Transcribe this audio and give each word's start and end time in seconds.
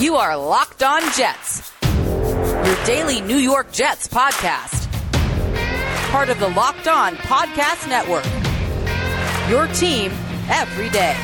You 0.00 0.16
are 0.16 0.34
Locked 0.34 0.82
On 0.82 1.02
Jets, 1.12 1.70
your 1.84 2.84
daily 2.86 3.20
New 3.20 3.36
York 3.36 3.70
Jets 3.70 4.08
podcast. 4.08 4.90
Part 6.10 6.30
of 6.30 6.40
the 6.40 6.48
Locked 6.48 6.88
On 6.88 7.16
Podcast 7.16 7.86
Network. 7.86 8.24
Your 9.50 9.66
team 9.74 10.10
every 10.48 10.88
day. 10.88 11.14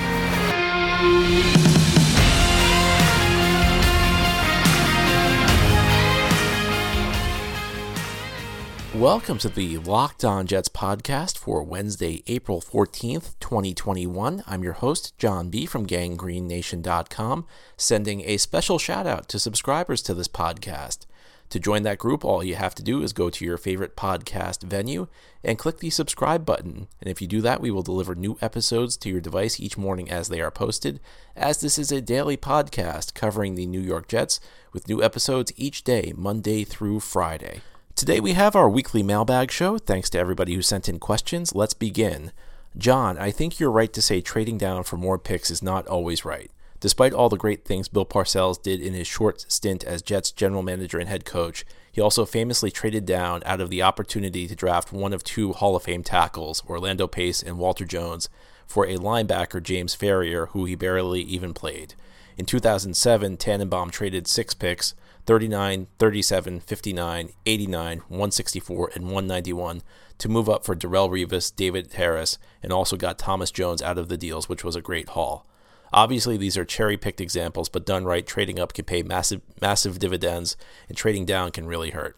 Welcome 9.00 9.36
to 9.38 9.50
the 9.50 9.76
Locked 9.76 10.24
On 10.24 10.46
Jets 10.46 10.70
podcast 10.70 11.36
for 11.36 11.62
Wednesday, 11.62 12.22
April 12.28 12.62
14th, 12.62 13.34
2021. 13.40 14.42
I'm 14.46 14.64
your 14.64 14.72
host, 14.72 15.18
John 15.18 15.50
B. 15.50 15.66
from 15.66 15.86
ganggreennation.com, 15.86 17.46
sending 17.76 18.22
a 18.22 18.38
special 18.38 18.78
shout 18.78 19.06
out 19.06 19.28
to 19.28 19.38
subscribers 19.38 20.00
to 20.00 20.14
this 20.14 20.28
podcast. 20.28 21.04
To 21.50 21.60
join 21.60 21.82
that 21.82 21.98
group, 21.98 22.24
all 22.24 22.42
you 22.42 22.54
have 22.54 22.74
to 22.76 22.82
do 22.82 23.02
is 23.02 23.12
go 23.12 23.28
to 23.28 23.44
your 23.44 23.58
favorite 23.58 23.96
podcast 23.96 24.62
venue 24.62 25.08
and 25.44 25.58
click 25.58 25.80
the 25.80 25.90
subscribe 25.90 26.46
button. 26.46 26.88
And 26.98 27.10
if 27.10 27.20
you 27.20 27.28
do 27.28 27.42
that, 27.42 27.60
we 27.60 27.70
will 27.70 27.82
deliver 27.82 28.14
new 28.14 28.38
episodes 28.40 28.96
to 28.96 29.10
your 29.10 29.20
device 29.20 29.60
each 29.60 29.76
morning 29.76 30.10
as 30.10 30.30
they 30.30 30.40
are 30.40 30.50
posted, 30.50 31.00
as 31.36 31.60
this 31.60 31.76
is 31.76 31.92
a 31.92 32.00
daily 32.00 32.38
podcast 32.38 33.12
covering 33.12 33.56
the 33.56 33.66
New 33.66 33.80
York 33.82 34.08
Jets 34.08 34.40
with 34.72 34.88
new 34.88 35.02
episodes 35.02 35.52
each 35.54 35.84
day, 35.84 36.14
Monday 36.16 36.64
through 36.64 37.00
Friday. 37.00 37.60
Today 37.96 38.20
we 38.20 38.34
have 38.34 38.54
our 38.54 38.68
weekly 38.68 39.02
mailbag 39.02 39.50
show. 39.50 39.78
Thanks 39.78 40.10
to 40.10 40.18
everybody 40.18 40.54
who 40.54 40.60
sent 40.60 40.86
in 40.86 40.98
questions. 40.98 41.54
Let's 41.54 41.72
begin. 41.72 42.30
John, 42.76 43.16
I 43.16 43.30
think 43.30 43.58
you're 43.58 43.70
right 43.70 43.90
to 43.94 44.02
say 44.02 44.20
trading 44.20 44.58
down 44.58 44.82
for 44.82 44.98
more 44.98 45.18
picks 45.18 45.50
is 45.50 45.62
not 45.62 45.86
always 45.86 46.22
right. 46.22 46.50
Despite 46.78 47.14
all 47.14 47.30
the 47.30 47.38
great 47.38 47.64
things 47.64 47.88
Bill 47.88 48.04
Parcells 48.04 48.62
did 48.62 48.82
in 48.82 48.92
his 48.92 49.06
short 49.06 49.50
stint 49.50 49.82
as 49.82 50.02
Jets 50.02 50.30
general 50.30 50.62
manager 50.62 50.98
and 50.98 51.08
head 51.08 51.24
coach, 51.24 51.64
he 51.90 52.02
also 52.02 52.26
famously 52.26 52.70
traded 52.70 53.06
down 53.06 53.42
out 53.46 53.62
of 53.62 53.70
the 53.70 53.80
opportunity 53.80 54.46
to 54.46 54.54
draft 54.54 54.92
one 54.92 55.14
of 55.14 55.24
two 55.24 55.54
Hall 55.54 55.74
of 55.74 55.84
Fame 55.84 56.02
tackles, 56.02 56.62
Orlando 56.68 57.06
Pace 57.06 57.42
and 57.42 57.56
Walter 57.56 57.86
Jones, 57.86 58.28
for 58.66 58.84
a 58.84 58.98
linebacker, 58.98 59.62
James 59.62 59.96
Farrior, 59.96 60.48
who 60.48 60.66
he 60.66 60.74
barely 60.74 61.22
even 61.22 61.54
played. 61.54 61.94
In 62.36 62.44
2007, 62.44 63.38
Tannenbaum 63.38 63.90
traded 63.90 64.26
six 64.26 64.52
picks, 64.52 64.92
39, 65.26 65.88
37, 65.98 66.60
59, 66.60 67.28
89, 67.44 67.98
164, 67.98 68.90
and 68.94 69.04
191 69.04 69.82
to 70.18 70.28
move 70.28 70.48
up 70.48 70.64
for 70.64 70.76
Darrelle 70.76 71.10
Revis, 71.10 71.54
David 71.54 71.92
Harris, 71.94 72.38
and 72.62 72.72
also 72.72 72.96
got 72.96 73.18
Thomas 73.18 73.50
Jones 73.50 73.82
out 73.82 73.98
of 73.98 74.08
the 74.08 74.16
deals, 74.16 74.48
which 74.48 74.64
was 74.64 74.76
a 74.76 74.80
great 74.80 75.10
haul. 75.10 75.46
Obviously, 75.92 76.36
these 76.36 76.56
are 76.56 76.64
cherry 76.64 76.96
picked 76.96 77.20
examples, 77.20 77.68
but 77.68 77.86
done 77.86 78.04
right, 78.04 78.26
trading 78.26 78.58
up 78.58 78.72
can 78.72 78.84
pay 78.84 79.02
massive, 79.02 79.40
massive 79.60 79.98
dividends, 79.98 80.56
and 80.88 80.96
trading 80.96 81.24
down 81.24 81.50
can 81.50 81.66
really 81.66 81.90
hurt. 81.90 82.16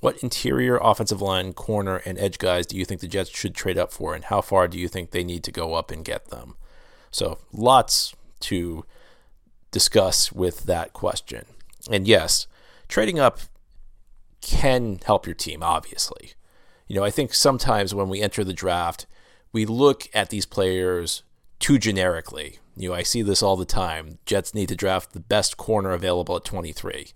What 0.00 0.22
interior 0.22 0.78
offensive 0.78 1.22
line, 1.22 1.52
corner, 1.52 1.96
and 2.04 2.18
edge 2.18 2.38
guys 2.38 2.66
do 2.66 2.76
you 2.76 2.84
think 2.84 3.00
the 3.00 3.08
Jets 3.08 3.30
should 3.30 3.54
trade 3.54 3.78
up 3.78 3.92
for, 3.92 4.14
and 4.14 4.24
how 4.24 4.40
far 4.40 4.68
do 4.68 4.78
you 4.78 4.88
think 4.88 5.10
they 5.10 5.24
need 5.24 5.44
to 5.44 5.52
go 5.52 5.74
up 5.74 5.90
and 5.90 6.04
get 6.04 6.28
them? 6.28 6.56
So, 7.10 7.38
lots 7.52 8.14
to 8.40 8.84
discuss 9.70 10.32
with 10.32 10.64
that 10.64 10.92
question. 10.92 11.46
And 11.90 12.06
yes, 12.06 12.46
trading 12.88 13.18
up 13.18 13.40
can 14.40 15.00
help 15.04 15.26
your 15.26 15.34
team, 15.34 15.62
obviously. 15.62 16.32
You 16.86 16.96
know, 16.96 17.04
I 17.04 17.10
think 17.10 17.34
sometimes 17.34 17.94
when 17.94 18.08
we 18.08 18.20
enter 18.20 18.44
the 18.44 18.52
draft, 18.52 19.06
we 19.52 19.66
look 19.66 20.08
at 20.14 20.30
these 20.30 20.46
players 20.46 21.22
too 21.58 21.78
generically. 21.78 22.58
You 22.76 22.90
know, 22.90 22.94
I 22.94 23.02
see 23.02 23.22
this 23.22 23.42
all 23.42 23.56
the 23.56 23.64
time. 23.64 24.18
Jets 24.26 24.54
need 24.54 24.68
to 24.68 24.76
draft 24.76 25.12
the 25.12 25.20
best 25.20 25.56
corner 25.56 25.92
available 25.92 26.36
at 26.36 26.44
23. 26.44 27.12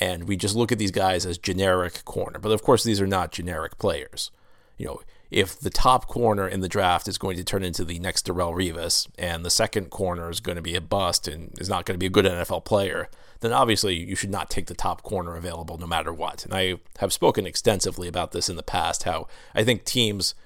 And 0.00 0.26
we 0.26 0.36
just 0.36 0.56
look 0.56 0.72
at 0.72 0.78
these 0.78 0.90
guys 0.90 1.24
as 1.26 1.38
generic 1.38 2.04
corner. 2.04 2.38
But 2.38 2.52
of 2.52 2.62
course, 2.62 2.82
these 2.82 3.00
are 3.00 3.06
not 3.06 3.30
generic 3.30 3.78
players. 3.78 4.30
You 4.76 4.86
know, 4.86 5.00
if 5.34 5.58
the 5.58 5.68
top 5.68 6.06
corner 6.06 6.46
in 6.46 6.60
the 6.60 6.68
draft 6.68 7.08
is 7.08 7.18
going 7.18 7.36
to 7.36 7.42
turn 7.42 7.64
into 7.64 7.84
the 7.84 7.98
next 7.98 8.24
Darrelle 8.24 8.54
Revis 8.54 9.08
and 9.18 9.44
the 9.44 9.50
second 9.50 9.90
corner 9.90 10.30
is 10.30 10.38
going 10.38 10.54
to 10.54 10.62
be 10.62 10.76
a 10.76 10.80
bust 10.80 11.26
and 11.26 11.52
is 11.58 11.68
not 11.68 11.84
going 11.84 11.96
to 11.96 11.98
be 11.98 12.06
a 12.06 12.10
good 12.10 12.24
NFL 12.24 12.64
player, 12.64 13.08
then 13.40 13.52
obviously 13.52 13.96
you 13.96 14.14
should 14.14 14.30
not 14.30 14.48
take 14.48 14.66
the 14.66 14.74
top 14.74 15.02
corner 15.02 15.34
available 15.34 15.76
no 15.76 15.88
matter 15.88 16.12
what. 16.12 16.44
And 16.44 16.54
I 16.54 16.76
have 17.00 17.12
spoken 17.12 17.46
extensively 17.46 18.06
about 18.06 18.30
this 18.30 18.48
in 18.48 18.54
the 18.54 18.62
past 18.62 19.02
how 19.02 19.26
I 19.56 19.64
think 19.64 19.84
teams 19.84 20.36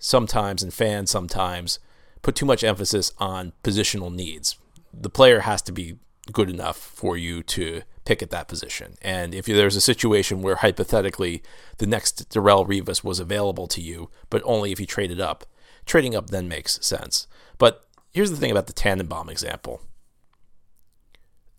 sometimes 0.00 0.64
and 0.64 0.74
fans 0.74 1.12
sometimes 1.12 1.78
put 2.20 2.34
too 2.34 2.46
much 2.46 2.64
emphasis 2.64 3.12
on 3.18 3.52
positional 3.62 4.12
needs. 4.12 4.58
The 4.92 5.10
player 5.10 5.40
has 5.40 5.62
to 5.62 5.72
be 5.72 5.96
good 6.32 6.50
enough 6.50 6.76
for 6.76 7.16
you 7.16 7.44
to 7.44 7.82
pick 8.08 8.22
at 8.22 8.30
that 8.30 8.48
position. 8.48 8.96
And 9.02 9.34
if 9.34 9.44
there's 9.44 9.76
a 9.76 9.82
situation 9.82 10.40
where 10.40 10.56
hypothetically 10.56 11.42
the 11.76 11.86
next 11.86 12.30
Darrelle 12.30 12.66
Revis 12.66 13.04
was 13.04 13.20
available 13.20 13.66
to 13.66 13.82
you, 13.82 14.08
but 14.30 14.40
only 14.46 14.72
if 14.72 14.80
you 14.80 14.86
traded 14.86 15.20
up, 15.20 15.44
trading 15.84 16.16
up 16.16 16.30
then 16.30 16.48
makes 16.48 16.82
sense. 16.84 17.26
But 17.58 17.86
here's 18.14 18.30
the 18.30 18.38
thing 18.38 18.50
about 18.50 18.66
the 18.66 18.72
Tannenbaum 18.72 19.28
example. 19.28 19.82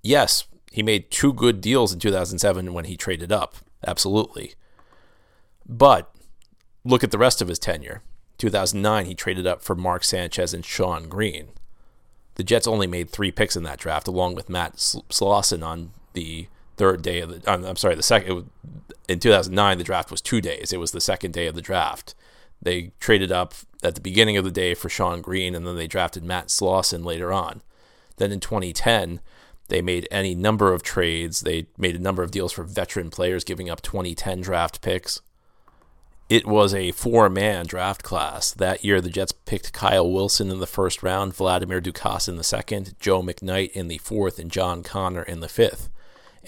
Yes, 0.02 0.46
he 0.72 0.82
made 0.82 1.12
two 1.12 1.34
good 1.34 1.62
deals 1.62 1.94
in 1.94 2.00
2007 2.00 2.74
when 2.74 2.86
he 2.86 2.98
traded 2.98 3.32
up. 3.32 3.58
Absolutely. 3.86 4.56
But 5.68 6.12
look 6.84 7.04
at 7.04 7.12
the 7.12 7.20
rest 7.20 7.44
of 7.44 7.48
his 7.48 7.60
tenure. 7.60 8.02
2009, 8.40 9.06
he 9.06 9.14
traded 9.14 9.46
up 9.46 9.62
for 9.62 9.76
Mark 9.76 10.04
Sanchez 10.04 10.56
and 10.56 10.64
Shonn 10.64 11.10
Greene. 11.10 11.50
The 12.36 12.44
Jets 12.44 12.66
only 12.66 12.88
made 12.88 13.12
three 13.12 13.32
picks 13.32 13.56
in 13.56 13.62
that 13.64 13.80
draft, 13.80 14.08
along 14.08 14.34
with 14.34 14.50
Matt 14.50 14.78
Slauson 14.78 15.64
on 15.64 15.92
the 16.14 16.48
third 16.78 17.02
day 17.02 17.20
of 17.20 17.30
the. 17.30 17.52
I'm 17.52 17.76
sorry, 17.76 17.96
the 17.96 18.04
second. 18.04 18.50
In 19.08 19.20
2009, 19.20 19.78
the 19.78 19.84
draft 19.84 20.12
was 20.12 20.22
two 20.22 20.42
days. 20.42 20.72
It 20.72 20.80
was 20.80 20.92
the 20.92 21.02
second 21.02 21.34
day 21.34 21.48
of 21.48 21.56
the 21.56 21.62
draft. 21.62 22.16
They 22.62 22.92
traded 23.00 23.32
up 23.32 23.54
at 23.84 23.96
the 23.96 24.02
beginning 24.02 24.38
of 24.38 24.44
the 24.44 24.52
day 24.52 24.74
for 24.74 24.90
Shonn 24.90 25.22
Greene, 25.22 25.56
and 25.56 25.66
then 25.66 25.76
they 25.76 25.88
drafted 25.88 26.24
Matt 26.24 26.48
Slauson 26.48 27.04
later 27.04 27.32
on. 27.32 27.62
Then 28.18 28.32
in 28.32 28.40
2010, 28.40 29.22
they 29.70 29.82
made 29.82 30.08
any 30.12 30.36
number 30.36 30.74
of 30.74 30.84
trades. 30.84 31.42
They 31.42 31.68
made 31.78 31.96
a 31.96 32.00
number 32.00 32.22
of 32.24 32.32
deals 32.32 32.52
for 32.52 32.64
veteran 32.64 33.10
players, 33.10 33.44
giving 33.44 33.70
up 33.70 33.82
2010 33.82 34.42
draft 34.42 34.82
picks. 34.82 35.22
It 36.30 36.46
was 36.46 36.76
a 36.76 36.92
four 36.92 37.30
man 37.30 37.66
draft 37.66 38.04
class. 38.04 38.52
That 38.52 38.84
year, 38.84 39.02
the 39.02 39.10
Jets 39.10 39.32
picked 39.32 39.74
Kyle 39.74 40.10
Wilson 40.10 40.52
in 40.52 40.60
the 40.60 40.68
first 40.68 41.02
round, 41.02 41.34
Vladimir 41.34 41.82
Ducasse 41.82 42.30
in 42.30 42.36
the 42.36 42.44
second, 42.44 42.96
Joe 43.00 43.24
McKnight 43.24 43.72
in 43.72 43.88
the 43.88 43.98
fourth, 43.98 44.38
and 44.38 44.52
John 44.52 44.84
Connor 44.84 45.24
in 45.24 45.40
the 45.40 45.50
fifth. 45.50 45.90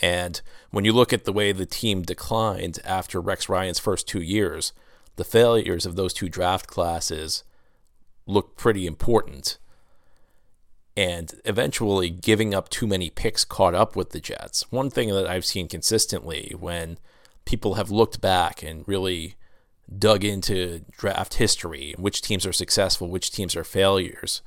And 0.01 0.41
when 0.71 0.83
you 0.83 0.93
look 0.93 1.13
at 1.13 1.25
the 1.25 1.33
way 1.33 1.51
the 1.51 1.65
team 1.65 2.01
declined 2.01 2.79
after 2.83 3.21
Rex 3.21 3.47
Ryan's 3.47 3.79
first 3.79 4.07
two 4.07 4.21
years, 4.21 4.73
the 5.15 5.23
failures 5.23 5.85
of 5.85 5.95
those 5.95 6.13
two 6.13 6.27
draft 6.27 6.67
classes 6.67 7.43
look 8.25 8.57
pretty 8.57 8.87
important. 8.87 9.57
And 10.97 11.33
eventually, 11.45 12.09
giving 12.09 12.53
up 12.53 12.67
too 12.69 12.87
many 12.87 13.09
picks 13.09 13.45
caught 13.45 13.75
up 13.75 13.95
with 13.95 14.09
the 14.09 14.19
Jets. 14.19 14.69
One 14.71 14.89
thing 14.89 15.09
that 15.09 15.27
I've 15.27 15.45
seen 15.45 15.67
consistently 15.67 16.53
when 16.59 16.97
people 17.45 17.75
have 17.75 17.91
looked 17.91 18.19
back 18.19 18.61
and 18.61 18.87
really 18.87 19.35
dug 19.97 20.23
into 20.23 20.81
draft 20.91 21.35
history, 21.35 21.95
which 21.97 22.21
teams 22.21 22.45
are 22.45 22.53
successful, 22.53 23.07
which 23.07 23.31
teams 23.31 23.55
are 23.55 23.63
failures, 23.63 24.41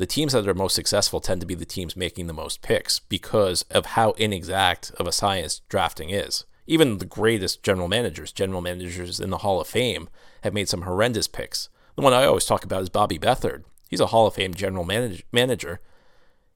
the 0.00 0.06
teams 0.06 0.32
that 0.32 0.48
are 0.48 0.54
most 0.54 0.74
successful 0.74 1.20
tend 1.20 1.42
to 1.42 1.46
be 1.46 1.54
the 1.54 1.66
teams 1.66 1.94
making 1.94 2.26
the 2.26 2.32
most 2.32 2.62
picks 2.62 3.00
because 3.00 3.66
of 3.70 3.84
how 3.84 4.12
inexact 4.12 4.92
of 4.98 5.06
a 5.06 5.12
science 5.12 5.60
drafting 5.68 6.08
is. 6.08 6.46
Even 6.66 6.96
the 6.96 7.04
greatest 7.04 7.62
general 7.62 7.86
managers, 7.86 8.32
general 8.32 8.62
managers 8.62 9.20
in 9.20 9.28
the 9.28 9.38
Hall 9.38 9.60
of 9.60 9.66
Fame, 9.66 10.08
have 10.42 10.54
made 10.54 10.70
some 10.70 10.82
horrendous 10.82 11.28
picks. 11.28 11.68
The 11.96 12.02
one 12.02 12.14
I 12.14 12.24
always 12.24 12.46
talk 12.46 12.64
about 12.64 12.80
is 12.80 12.88
Bobby 12.88 13.18
Beathard. 13.18 13.64
He's 13.90 14.00
a 14.00 14.06
Hall 14.06 14.26
of 14.26 14.32
Fame 14.32 14.54
general 14.54 14.84
manage- 14.84 15.26
manager. 15.32 15.80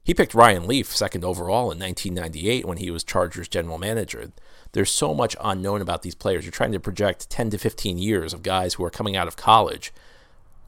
He 0.02 0.14
picked 0.14 0.32
Ryan 0.32 0.66
Leaf 0.66 0.96
second 0.96 1.22
overall 1.22 1.70
in 1.70 1.78
1998 1.78 2.64
when 2.64 2.78
he 2.78 2.90
was 2.90 3.04
Chargers 3.04 3.46
general 3.46 3.76
manager. 3.76 4.32
There's 4.72 4.90
so 4.90 5.12
much 5.12 5.36
unknown 5.38 5.82
about 5.82 6.00
these 6.00 6.14
players. 6.14 6.46
You're 6.46 6.52
trying 6.52 6.72
to 6.72 6.80
project 6.80 7.28
10 7.28 7.50
to 7.50 7.58
15 7.58 7.98
years 7.98 8.32
of 8.32 8.42
guys 8.42 8.74
who 8.74 8.84
are 8.84 8.90
coming 8.90 9.16
out 9.16 9.28
of 9.28 9.36
college, 9.36 9.92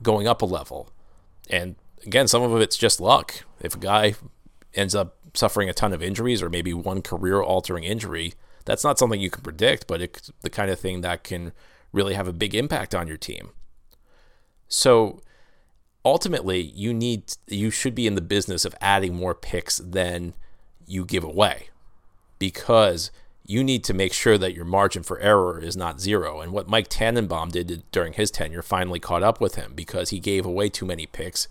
going 0.02 0.28
up 0.28 0.42
a 0.42 0.46
level. 0.46 0.90
And 1.48 1.76
again, 2.04 2.28
some 2.28 2.42
of 2.42 2.60
it's 2.60 2.76
just 2.76 3.00
luck. 3.00 3.44
If 3.60 3.74
a 3.74 3.78
guy 3.78 4.14
ends 4.74 4.94
up 4.94 5.16
suffering 5.34 5.68
a 5.68 5.74
ton 5.74 5.92
of 5.92 6.02
injuries 6.02 6.42
or 6.42 6.50
maybe 6.50 6.74
one 6.74 7.02
career 7.02 7.40
altering 7.40 7.84
injury, 7.84 8.34
that's 8.64 8.84
not 8.84 8.98
something 8.98 9.20
you 9.20 9.30
can 9.30 9.42
predict, 9.42 9.86
but 9.86 10.02
it's 10.02 10.30
the 10.42 10.50
kind 10.50 10.70
of 10.70 10.78
thing 10.78 11.00
that 11.00 11.24
can 11.24 11.52
really 11.92 12.14
have 12.14 12.28
a 12.28 12.32
big 12.32 12.54
impact 12.54 12.94
on 12.94 13.08
your 13.08 13.16
team. 13.16 13.50
So 14.68 15.20
ultimately, 16.04 16.60
you 16.60 16.92
need 16.92 17.32
you 17.46 17.70
should 17.70 17.94
be 17.94 18.06
in 18.06 18.14
the 18.14 18.20
business 18.20 18.64
of 18.64 18.74
adding 18.80 19.14
more 19.14 19.34
picks 19.34 19.78
than 19.78 20.34
you 20.86 21.04
give 21.04 21.24
away 21.24 21.68
because 22.38 23.10
you 23.44 23.62
need 23.62 23.84
to 23.84 23.94
make 23.94 24.12
sure 24.12 24.36
that 24.36 24.54
your 24.54 24.64
margin 24.64 25.02
for 25.02 25.20
error 25.20 25.60
is 25.60 25.76
not 25.76 26.00
zero. 26.00 26.40
And 26.40 26.52
what 26.52 26.68
Mike 26.68 26.88
Tannenbaum 26.88 27.50
did 27.50 27.84
during 27.92 28.12
his 28.12 28.30
tenure 28.30 28.62
finally 28.62 28.98
caught 28.98 29.22
up 29.22 29.40
with 29.40 29.54
him 29.54 29.72
because 29.74 30.10
he 30.10 30.18
gave 30.18 30.44
away 30.44 30.68
too 30.68 30.84
many 30.84 31.06
picks. 31.06 31.46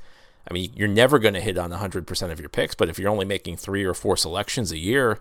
I 0.50 0.54
mean, 0.54 0.72
you're 0.76 0.88
never 0.88 1.20
going 1.20 1.34
to 1.34 1.42
hit 1.42 1.58
on 1.58 1.72
100% 1.72 2.32
of 2.32 2.40
your 2.40 2.50
picks, 2.50 2.76
but 2.76 2.90
if 2.90 3.00
you're 3.00 3.10
only 3.10 3.26
making 3.26 3.58
three 3.58 3.84
or 3.84 3.94
four 3.94 4.16
selections 4.16 4.72
a 4.72 4.78
year, 4.78 5.20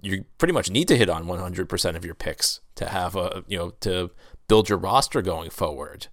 you 0.00 0.24
pretty 0.38 0.52
much 0.52 0.70
need 0.70 0.88
to 0.88 0.96
hit 0.96 1.08
on 1.08 1.26
100% 1.26 1.96
of 1.96 2.04
your 2.04 2.14
picks 2.14 2.60
to 2.74 2.88
have 2.88 3.14
a, 3.14 3.44
you 3.46 3.56
know, 3.56 3.70
to 3.80 4.10
build 4.48 4.68
your 4.68 4.78
roster 4.78 5.22
going 5.22 5.48
forward. 5.48 6.08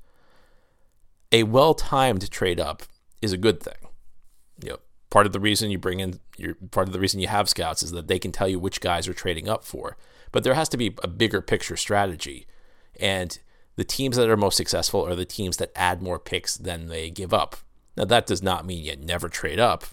A 1.32 1.44
well-timed 1.44 2.30
trade 2.30 2.60
up 2.60 2.84
is 3.22 3.34
a 3.34 3.38
good 3.38 3.62
thing. 3.62 3.90
You 4.64 4.70
know, 4.72 4.78
part 5.10 5.26
of 5.26 5.34
the 5.34 5.40
reason 5.40 5.72
you 5.72 5.80
bring 5.80 6.00
in 6.00 6.20
your 6.38 6.56
part 6.72 6.88
of 6.88 6.94
the 6.94 7.00
reason 7.00 7.20
you 7.20 7.28
have 7.28 7.50
scouts 7.50 7.84
is 7.84 7.92
that 7.92 8.08
they 8.08 8.20
can 8.20 8.32
tell 8.32 8.48
you 8.48 8.60
which 8.60 8.82
guys 8.82 9.08
are 9.08 9.14
trading 9.14 9.50
up 9.50 9.64
for. 9.64 9.98
But 10.32 10.44
there 10.44 10.54
has 10.54 10.70
to 10.70 10.78
be 10.78 10.96
a 11.04 11.08
bigger 11.08 11.42
picture 11.42 11.76
strategy. 11.76 12.46
And 13.00 13.38
the 13.76 13.84
teams 13.84 14.18
that 14.18 14.30
are 14.30 14.38
most 14.38 14.58
successful 14.58 15.06
are 15.06 15.16
the 15.16 15.26
teams 15.26 15.58
that 15.58 15.72
add 15.76 16.02
more 16.02 16.20
picks 16.20 16.58
than 16.58 16.88
they 16.88 17.10
give 17.10 17.34
up. 17.34 17.58
Now, 17.98 18.06
that 18.06 18.28
does 18.28 18.42
not 18.42 18.66
mean 18.66 18.84
you 18.84 18.96
never 18.96 19.30
trade 19.30 19.60
up. 19.60 19.86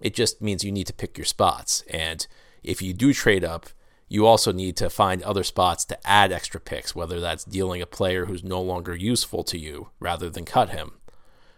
It 0.00 0.14
just 0.14 0.42
means 0.42 0.64
you 0.64 0.72
need 0.72 0.86
to 0.86 0.92
pick 0.92 1.16
your 1.16 1.24
spots. 1.24 1.82
And 1.90 2.26
if 2.62 2.82
you 2.82 2.92
do 2.92 3.12
trade 3.12 3.44
up, 3.44 3.66
you 4.08 4.26
also 4.26 4.52
need 4.52 4.76
to 4.76 4.90
find 4.90 5.22
other 5.22 5.42
spots 5.42 5.84
to 5.86 5.98
add 6.06 6.30
extra 6.30 6.60
picks, 6.60 6.94
whether 6.94 7.18
that's 7.18 7.44
dealing 7.44 7.82
a 7.82 7.86
player 7.86 8.26
who's 8.26 8.44
no 8.44 8.60
longer 8.60 8.94
useful 8.94 9.42
to 9.44 9.58
you 9.58 9.90
rather 9.98 10.30
than 10.30 10.44
cut 10.44 10.70
him, 10.70 10.92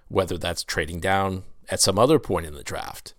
whether 0.09 0.39
that's 0.39 0.65
trading 0.65 1.01
down 1.01 1.43
at 1.69 1.81
some 1.81 1.99
other 1.99 2.19
point 2.19 2.47
in 2.47 2.55
the 2.55 2.63
draft. 2.63 3.15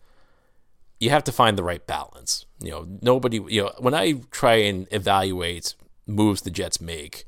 You 1.00 1.12
have 1.12 1.24
to 1.26 1.32
find 1.32 1.58
the 1.58 1.64
right 1.64 1.86
balance. 1.86 2.46
You 2.60 2.72
know, 2.72 2.88
nobody, 3.02 3.40
you 3.48 3.64
know, 3.64 3.74
when 3.78 3.94
I 3.94 4.22
try 4.32 4.56
and 4.56 4.88
evaluate 4.92 5.76
moves 6.08 6.42
the 6.42 6.50
Jets 6.50 6.82
make, 6.82 7.26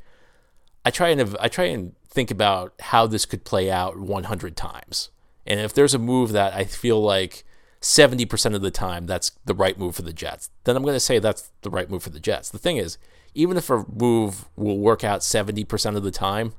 I 0.83 0.89
try 0.89 1.09
and 1.09 1.37
I 1.39 1.47
try 1.47 1.65
and 1.65 1.93
think 2.11 2.29
about 2.29 2.73
how 2.81 3.07
this 3.07 3.25
could 3.25 3.45
play 3.45 3.71
out 3.71 3.97
100 3.97 4.55
times. 4.55 5.09
And 5.47 5.59
if 5.59 5.73
there's 5.73 5.93
a 5.93 5.99
move 5.99 6.33
that 6.33 6.53
I 6.53 6.65
feel 6.65 7.01
like 7.01 7.43
70% 7.81 8.53
of 8.53 8.61
the 8.61 8.69
time 8.69 9.07
that's 9.07 9.31
the 9.45 9.55
right 9.55 9.79
move 9.79 9.95
for 9.95 10.03
the 10.03 10.13
Jets, 10.13 10.49
then 10.65 10.75
I'm 10.75 10.83
going 10.83 10.95
to 10.95 10.99
say 10.99 11.17
that's 11.17 11.51
the 11.61 11.69
right 11.69 11.89
move 11.89 12.03
for 12.03 12.09
the 12.09 12.19
Jets. 12.19 12.49
The 12.49 12.59
thing 12.59 12.77
is, 12.77 12.97
even 13.33 13.57
if 13.57 13.69
a 13.69 13.85
move 13.91 14.45
will 14.55 14.77
work 14.77 15.03
out 15.03 15.21
70% 15.21 15.95
of 15.95 16.03
the 16.03 16.11
time, 16.11 16.53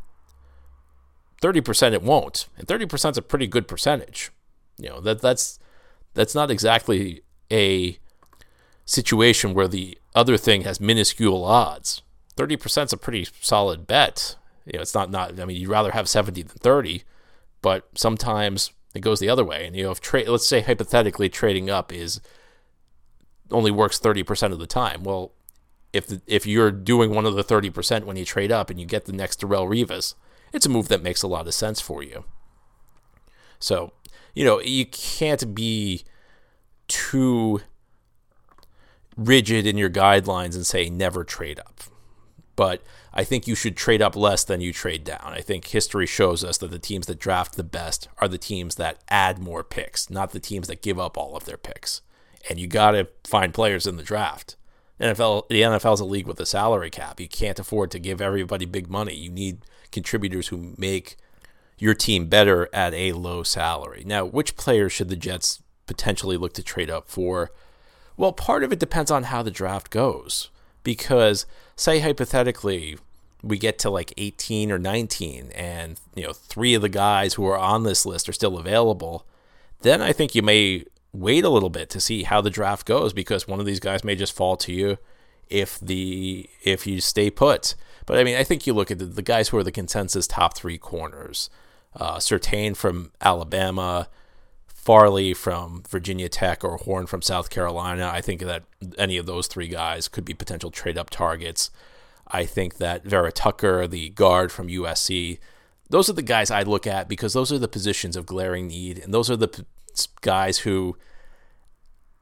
30% 1.43 1.93
it 1.93 2.03
won't. 2.03 2.47
And 2.57 2.67
30% 2.67 3.11
is 3.13 3.19
a 3.19 3.23
pretty 3.23 3.47
good 3.47 3.69
percentage. 3.69 4.31
You 4.79 4.89
know, 4.89 5.01
that 5.01 5.21
that's 5.21 5.59
that's 6.15 6.35
not 6.35 6.51
exactly 6.51 7.23
a 7.51 7.99
situation 8.85 9.55
where 9.55 9.69
the 9.69 9.99
other 10.15 10.37
thing 10.37 10.63
has 10.63 10.81
minuscule 10.81 11.45
odds. 11.45 12.03
30% 12.37 12.85
is 12.85 12.93
a 12.93 12.97
pretty 12.97 13.27
solid 13.41 13.87
bet. 13.87 14.37
You 14.67 14.75
know, 14.75 14.83
it's 14.83 14.95
not 14.95 15.11
not. 15.11 15.39
I 15.41 15.45
mean, 15.45 15.57
you'd 15.57 15.69
rather 15.69 15.91
have 15.91 16.09
70 16.09 16.43
than 16.43 16.57
30, 16.57 17.03
but 17.61 17.89
sometimes 17.95 18.73
it 18.95 19.01
goes 19.01 19.21
the 19.21 19.29
other 19.29 19.45
way. 19.45 19.67
And 19.67 19.77
you 19.77 19.85
know, 19.85 19.91
if 19.91 20.01
trade, 20.01 20.29
let's 20.29 20.47
say 20.47 20.61
hypothetically 20.61 21.29
trading 21.29 21.71
up 21.71 21.93
is 21.93 22.21
only 23.51 23.71
works 23.71 23.99
30% 23.99 24.53
of 24.53 24.59
the 24.59 24.67
time. 24.67 25.03
Well, 25.03 25.33
if 25.93 26.07
the, 26.07 26.23
if 26.27 26.47
you're 26.47 26.71
doing 26.71 27.15
one 27.15 27.27
of 27.27 27.35
the 27.35 27.45
30% 27.45 28.05
when 28.05 28.17
you 28.17 28.25
trade 28.25 28.51
up 28.51 28.71
and 28.71 28.81
you 28.81 28.87
get 28.87 29.05
the 29.05 29.13
next 29.13 29.41
Darrelle 29.41 29.69
Revis, 29.69 30.15
it's 30.53 30.67
a 30.67 30.71
move 30.71 30.89
that 30.89 31.03
makes 31.03 31.23
a 31.23 31.29
lot 31.29 31.47
of 31.47 31.55
sense 31.55 31.81
for 31.81 32.03
you. 32.03 32.25
So, 33.59 33.93
you 34.35 34.45
know, 34.45 34.61
you 34.61 34.87
can't 34.87 35.55
be 35.55 36.05
too 36.89 37.61
rigid 39.17 39.67
in 39.67 39.77
your 39.77 39.91
guidelines 39.91 40.55
and 40.55 40.67
say 40.67 40.89
never 40.89 41.25
trade 41.25 41.61
up. 41.61 41.83
But 42.55 42.83
I 43.13 43.25
think 43.25 43.47
you 43.47 43.55
should 43.55 43.77
trade 43.77 44.03
up 44.03 44.15
less 44.15 44.45
than 44.45 44.61
you 44.61 44.73
trade 44.73 45.05
down. 45.05 45.21
I 45.25 45.41
think 45.41 45.67
history 45.67 46.07
shows 46.07 46.45
us 46.45 46.59
that 46.59 46.71
the 46.71 46.79
teams 46.79 47.07
that 47.07 47.19
draft 47.19 47.57
the 47.57 47.65
best 47.65 48.09
are 48.19 48.29
the 48.29 48.39
teams 48.39 48.75
that 48.77 49.03
add 49.09 49.39
more 49.39 49.65
picks, 49.65 50.11
not 50.11 50.33
the 50.33 50.41
teams 50.41 50.69
that 50.69 50.83
give 50.83 50.99
up 50.99 51.17
all 51.17 51.37
of 51.37 51.45
their 51.45 51.57
picks. 51.57 52.03
And 52.49 52.59
you 52.59 52.67
got 52.67 52.93
to 52.93 53.09
find 53.25 53.55
players 53.55 53.87
in 53.87 53.97
the 53.97 54.03
draft. 54.03 54.57
NFL, 55.01 55.49
the 55.49 55.63
NFL 55.63 55.95
is 55.95 56.01
a 56.01 56.05
league 56.05 56.27
with 56.27 56.41
a 56.41 56.47
salary 56.47 56.91
cap. 56.91 57.21
You 57.21 57.29
can't 57.29 57.59
afford 57.59 57.91
to 57.91 57.99
give 57.99 58.21
everybody 58.21 58.67
big 58.67 58.89
money. 58.89 59.15
You 59.15 59.31
need 59.31 59.65
contributors 59.91 60.49
who 60.49 60.75
make 60.77 61.17
your 61.79 61.95
team 61.95 62.27
better 62.27 62.69
at 62.73 62.95
a 62.95 63.13
low 63.13 63.43
salary. 63.43 64.05
Now, 64.07 64.25
which 64.25 64.57
players 64.57 64.93
should 64.93 65.09
the 65.09 65.17
Jets 65.17 65.63
potentially 65.87 66.37
look 66.37 66.53
to 66.55 66.63
trade 66.63 66.91
up 66.91 67.09
for? 67.09 67.51
Well, 68.17 68.33
part 68.33 68.63
of 68.63 68.73
it 68.73 68.79
depends 68.79 69.11
on 69.11 69.25
how 69.25 69.43
the 69.43 69.51
draft 69.51 69.91
goes. 69.91 70.51
Because 70.83 71.47
say 71.77 72.01
hypothetically 72.01 72.99
we 73.43 73.59
get 73.59 73.79
to 73.81 73.91
like 73.91 74.13
18 74.17 74.71
or 74.71 74.79
19 74.79 75.51
and 75.53 76.01
you 76.15 76.25
know 76.25 76.33
three 76.33 76.75
of 76.75 76.83
the 76.83 76.89
guys 76.89 77.35
who 77.35 77.45
are 77.47 77.59
on 77.59 77.83
this 77.83 78.07
list 78.07 78.29
are 78.29 78.33
still 78.33 78.57
available 78.57 79.27
then 79.81 80.01
i 80.01 80.13
think 80.13 80.35
you 80.35 80.43
may 80.43 80.85
wait 81.13 81.45
a 81.45 81.49
little 81.49 81.71
bit 81.71 81.91
to 81.91 82.01
see 82.01 82.23
how 82.23 82.41
the 82.41 82.51
draft 82.51 82.87
goes 82.87 83.13
because 83.13 83.47
one 83.47 83.61
of 83.61 83.67
these 83.67 83.81
guys 83.81 84.05
may 84.05 84.15
just 84.15 84.35
fall 84.35 84.57
to 84.57 84.73
you 84.73 84.97
if 85.51 85.79
the 85.81 86.49
if 86.63 86.87
you 86.87 87.01
stay 87.01 87.31
put. 87.31 87.75
But 88.07 88.19
i 88.19 88.25
mean 88.25 88.37
i 88.37 88.45
think 88.45 88.67
you 88.67 88.73
look 88.73 88.91
at 88.91 88.99
the, 88.99 89.05
the 89.05 89.23
guys 89.23 89.49
who 89.49 89.57
are 89.59 89.65
the 89.65 89.73
consensus 89.73 90.27
top 90.27 90.57
three 90.57 90.79
corners 90.79 91.51
uh 91.95 92.17
Surtain 92.17 92.75
from 92.77 93.13
alabama 93.21 94.09
Farley 94.83 95.33
from 95.33 95.85
Virginia 95.89 96.29
Tech 96.29 96.65
or 96.65 96.77
Horn 96.77 97.07
from 97.07 97.23
South 97.23 97.51
Carolina. 97.51 98.11
I 98.13 98.21
think 98.21 98.41
that 98.41 98.65
any 98.99 99.17
of 99.17 99.27
those 99.27 99.47
three 99.47 99.69
guys 99.69 100.09
could 100.09 100.25
be 100.25 100.35
potential 100.35 100.73
trade 100.73 100.99
up 100.99 101.09
targets. 101.09 101.71
I 102.27 102.45
think 102.45 102.79
that 102.79 103.05
Vera 103.05 103.31
Tucker, 103.31 103.87
the 103.87 104.09
guard 104.11 104.51
from 104.51 104.67
USC, 104.67 105.39
those 105.89 106.11
are 106.11 106.15
the 106.15 106.23
guys 106.23 106.51
I'd 106.51 106.67
look 106.67 106.85
at 106.85 107.09
because 107.09 107.33
those 107.33 107.53
are 107.53 107.61
the 107.61 107.69
positions 107.69 108.17
of 108.17 108.27
glaring 108.27 108.67
need. 108.67 108.99
And 108.99 109.15
those 109.15 109.31
are 109.31 109.37
the 109.37 109.49
p- 109.49 109.65
guys 110.21 110.59
who 110.59 110.97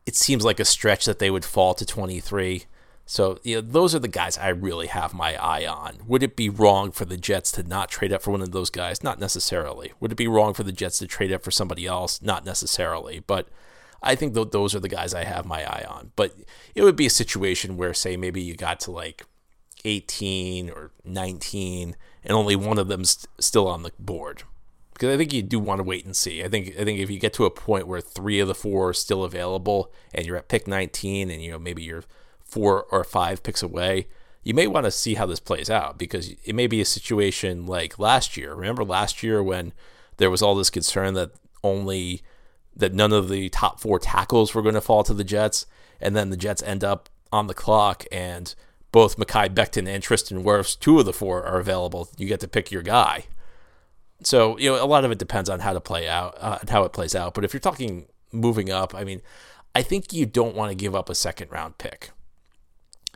it 0.05 0.15
seems 0.15 0.45
like 0.45 0.61
a 0.61 0.65
stretch 0.67 1.07
that 1.07 1.19
they 1.19 1.31
would 1.31 1.47
fall 1.47 1.73
to 1.73 1.87
23. 1.87 2.67
So 3.11 3.41
you 3.43 3.57
know, 3.57 3.61
those 3.61 3.93
are 3.93 3.99
the 3.99 4.07
guys 4.07 4.39
I 4.39 4.51
really 4.51 4.87
have 4.87 5.12
my 5.12 5.35
eye 5.35 5.67
on. 5.67 5.99
Would 6.07 6.23
it 6.23 6.37
be 6.37 6.49
wrong 6.49 6.93
for 6.93 7.05
the 7.05 7.17
Jets 7.17 7.51
to 7.53 7.65
not 7.65 7.89
trade 7.89 8.12
up 8.12 8.23
for 8.23 8.31
one 8.31 8.41
of 8.41 8.53
those 8.53 8.71
guys? 8.71 9.03
Not 9.03 9.19
necessarily. 9.19 9.93
Would 9.99 10.12
it 10.12 10.15
be 10.15 10.29
wrong 10.29 10.55
for 10.55 10.62
the 10.62 10.71
Jets 10.71 11.01
to 11.01 11.09
trade 11.09 11.33
up 11.33 11.43
for 11.43 11.51
somebody 11.51 11.87
else? 11.87 12.23
Not 12.23 12.45
necessarily. 12.45 13.19
But 13.19 13.49
I 14.01 14.15
think 14.15 14.35
th- 14.35 14.53
those 14.53 14.77
are 14.77 14.81
the 14.81 14.89
guys 14.89 15.12
I 15.12 15.25
have 15.25 15.45
my 15.45 15.65
eye 15.65 15.85
on. 15.89 16.12
But 16.15 16.37
it 16.77 16.85
would 16.85 16.95
be 16.95 17.07
a 17.07 17.11
situation 17.11 17.77
where, 17.77 17.93
say, 17.95 18.17
maybe 18.17 18.41
you 18.41 18.55
got 18.55 18.79
to 18.81 18.93
like 18.93 19.27
18 19.85 20.71
or 20.71 20.93
19 21.05 21.97
and 22.23 22.33
only 22.33 22.55
one 22.55 22.79
of 22.79 22.87
them's 22.87 23.27
still 23.41 23.67
on 23.67 23.83
the 23.83 23.91
board. 23.99 24.45
Because 24.93 25.12
I 25.12 25.17
think 25.17 25.33
you 25.33 25.43
do 25.43 25.59
want 25.59 25.81
to 25.81 25.85
wait 25.85 26.05
and 26.05 26.15
see. 26.15 26.45
I 26.45 26.49
think 26.49 26.77
I 26.79 26.85
think 26.85 27.01
if 27.01 27.11
you 27.11 27.19
get 27.19 27.33
to 27.33 27.45
a 27.45 27.51
point 27.51 27.89
where 27.89 28.01
three 28.01 28.39
of 28.39 28.47
the 28.47 28.55
four 28.55 28.91
are 28.91 28.95
still 28.95 29.25
available 29.25 29.93
and 30.15 30.27
you're 30.27 30.37
at 30.37 30.49
pick 30.49 30.69
19 30.69 31.29
and 31.29 31.43
you 31.43 31.50
know 31.50 31.59
maybe 31.59 31.83
you're 31.83 32.05
four 32.50 32.85
or 32.85 33.04
five 33.04 33.42
picks 33.42 33.62
away, 33.62 34.07
you 34.42 34.54
may 34.54 34.66
want 34.66 34.85
to 34.85 34.90
see 34.90 35.14
how 35.14 35.26
this 35.26 35.40
plays 35.40 35.71
out 35.71 35.99
because 35.99 36.35
it 36.45 36.54
may 36.54 36.66
be 36.66 36.80
a 36.80 36.87
situation 36.87 37.66
like 37.66 37.99
last 37.99 38.37
year. 38.37 38.54
Remember 38.54 38.85
last 38.85 39.23
year 39.23 39.42
when 39.42 39.73
there 40.16 40.30
was 40.30 40.42
all 40.42 40.54
this 40.54 40.71
concern 40.71 41.14
that 41.14 41.33
only 41.62 42.23
that 42.75 42.95
none 42.95 43.12
of 43.12 43.28
the 43.28 43.49
top 43.50 43.80
four 43.80 43.99
tackles 43.99 44.54
were 44.54 44.62
going 44.62 44.75
to 44.75 44.80
fall 44.80 45.02
to 45.02 45.12
the 45.12 45.25
Jets, 45.25 45.66
and 46.00 46.16
then 46.16 46.30
the 46.30 46.37
Jets 46.37 46.62
end 46.62 46.83
up 46.83 47.09
on 47.33 47.47
the 47.47 47.54
clock 47.54 48.04
and 48.11 48.54
both 48.92 49.16
Mekhi 49.16 49.49
Becton 49.49 49.87
and 49.87 50.02
Tristan 50.02 50.42
Wirfs, 50.42 50.78
two 50.78 50.99
of 50.99 51.04
the 51.04 51.12
four 51.12 51.45
are 51.45 51.59
available. 51.59 52.09
You 52.16 52.26
get 52.26 52.40
to 52.40 52.49
pick 52.49 52.71
your 52.71 52.83
guy. 52.83 53.25
So 54.23 54.59
you 54.59 54.71
know 54.71 54.83
a 54.83 54.87
lot 54.87 55.04
of 55.04 55.11
it 55.11 55.19
depends 55.19 55.49
on 55.49 55.61
how 55.61 55.73
to 55.73 55.80
play 55.80 56.09
out, 56.09 56.37
uh, 56.40 56.59
how 56.69 56.85
it 56.85 56.92
plays 56.92 57.14
out. 57.14 57.35
But 57.35 57.45
if 57.45 57.52
you're 57.52 57.61
talking 57.61 58.07
moving 58.33 58.71
up, 58.71 58.95
I 58.95 59.04
mean, 59.04 59.23
I 59.75 59.83
think 59.83 60.12
you 60.12 60.26
don't 60.26 60.57
want 60.57 60.71
to 60.71 60.75
give 60.75 60.95
up 60.95 61.09
a 61.09 61.14
second 61.14 61.50
round 61.50 61.78
pick. 61.78 62.11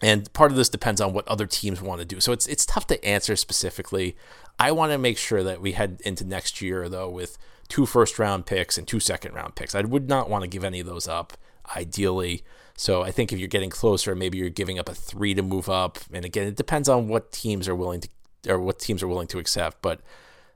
And 0.03 0.31
part 0.33 0.51
of 0.51 0.57
this 0.57 0.69
depends 0.69 1.01
on 1.01 1.13
what 1.13 1.27
other 1.29 1.47
teams 1.47 1.81
want 1.81 2.01
to 2.01 2.05
do. 2.05 2.21
So 2.21 2.33
it's 2.33 2.47
it's 2.47 2.67
tough 2.67 2.87
to 2.89 3.05
answer 3.05 3.37
specifically. 3.37 4.17
I 4.59 4.73
want 4.73 4.93
to 4.93 4.99
make 4.99 5.19
sure 5.19 5.43
that 5.43 5.61
we 5.61 5.73
head 5.73 6.01
into 6.05 6.25
next 6.25 6.61
year 6.61 6.89
though 6.89 7.09
with 7.09 7.39
two 7.69 7.87
first 7.87 8.19
round 8.19 8.47
picks 8.47 8.77
and 8.77 8.87
two 8.87 9.01
second 9.01 9.35
round 9.35 9.55
picks. 9.55 9.75
I 9.75 9.83
would 9.83 10.09
not 10.09 10.29
want 10.29 10.43
to 10.43 10.49
give 10.49 10.65
any 10.65 10.81
of 10.81 10.87
those 10.87 11.09
up 11.09 11.37
ideally. 11.77 12.45
So 12.77 13.03
I 13.03 13.13
think 13.13 13.33
if 13.33 13.39
you're 13.39 13.49
getting 13.49 13.71
closer, 13.71 14.15
maybe 14.15 14.37
you're 14.39 14.51
giving 14.51 14.79
up 14.79 14.89
a 14.89 14.95
3 14.95 15.35
to 15.35 15.43
move 15.43 15.69
up. 15.69 15.99
And 16.13 16.25
again, 16.25 16.49
it 16.49 16.57
depends 16.57 16.89
on 16.89 17.07
what 17.07 17.31
teams 17.31 17.69
are 17.69 17.75
willing 17.75 18.01
to 18.01 18.09
or 18.49 18.59
what 18.59 18.79
teams 18.79 19.03
are 19.03 19.09
willing 19.09 19.29
to 19.29 19.39
accept, 19.39 19.81
but 19.81 20.01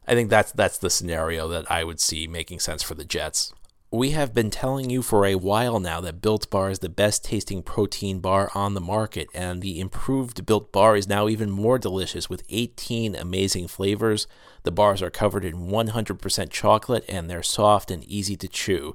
I 0.06 0.14
think 0.14 0.30
that's 0.30 0.52
that's 0.52 0.78
the 0.78 0.90
scenario 0.90 1.48
that 1.48 1.70
I 1.70 1.84
would 1.84 2.00
see 2.00 2.26
making 2.26 2.60
sense 2.60 2.82
for 2.82 2.94
the 2.94 3.04
Jets. 3.04 3.52
We 3.90 4.10
have 4.10 4.34
been 4.34 4.50
telling 4.50 4.90
you 4.90 5.00
for 5.00 5.24
a 5.24 5.36
while 5.36 5.80
now 5.80 6.02
that 6.02 6.20
Built 6.20 6.50
Bar 6.50 6.70
is 6.70 6.80
the 6.80 6.90
best 6.90 7.24
tasting 7.24 7.62
protein 7.62 8.20
bar 8.20 8.50
on 8.54 8.74
the 8.74 8.82
market, 8.82 9.30
and 9.32 9.62
the 9.62 9.80
improved 9.80 10.44
Built 10.44 10.70
Bar 10.72 10.94
is 10.94 11.08
now 11.08 11.26
even 11.26 11.50
more 11.50 11.78
delicious 11.78 12.28
with 12.28 12.44
18 12.50 13.16
amazing 13.16 13.66
flavors. 13.66 14.26
The 14.64 14.70
bars 14.70 15.00
are 15.00 15.08
covered 15.08 15.42
in 15.42 15.68
100% 15.68 16.50
chocolate 16.50 17.04
and 17.08 17.30
they're 17.30 17.42
soft 17.42 17.90
and 17.90 18.04
easy 18.04 18.36
to 18.36 18.46
chew. 18.46 18.94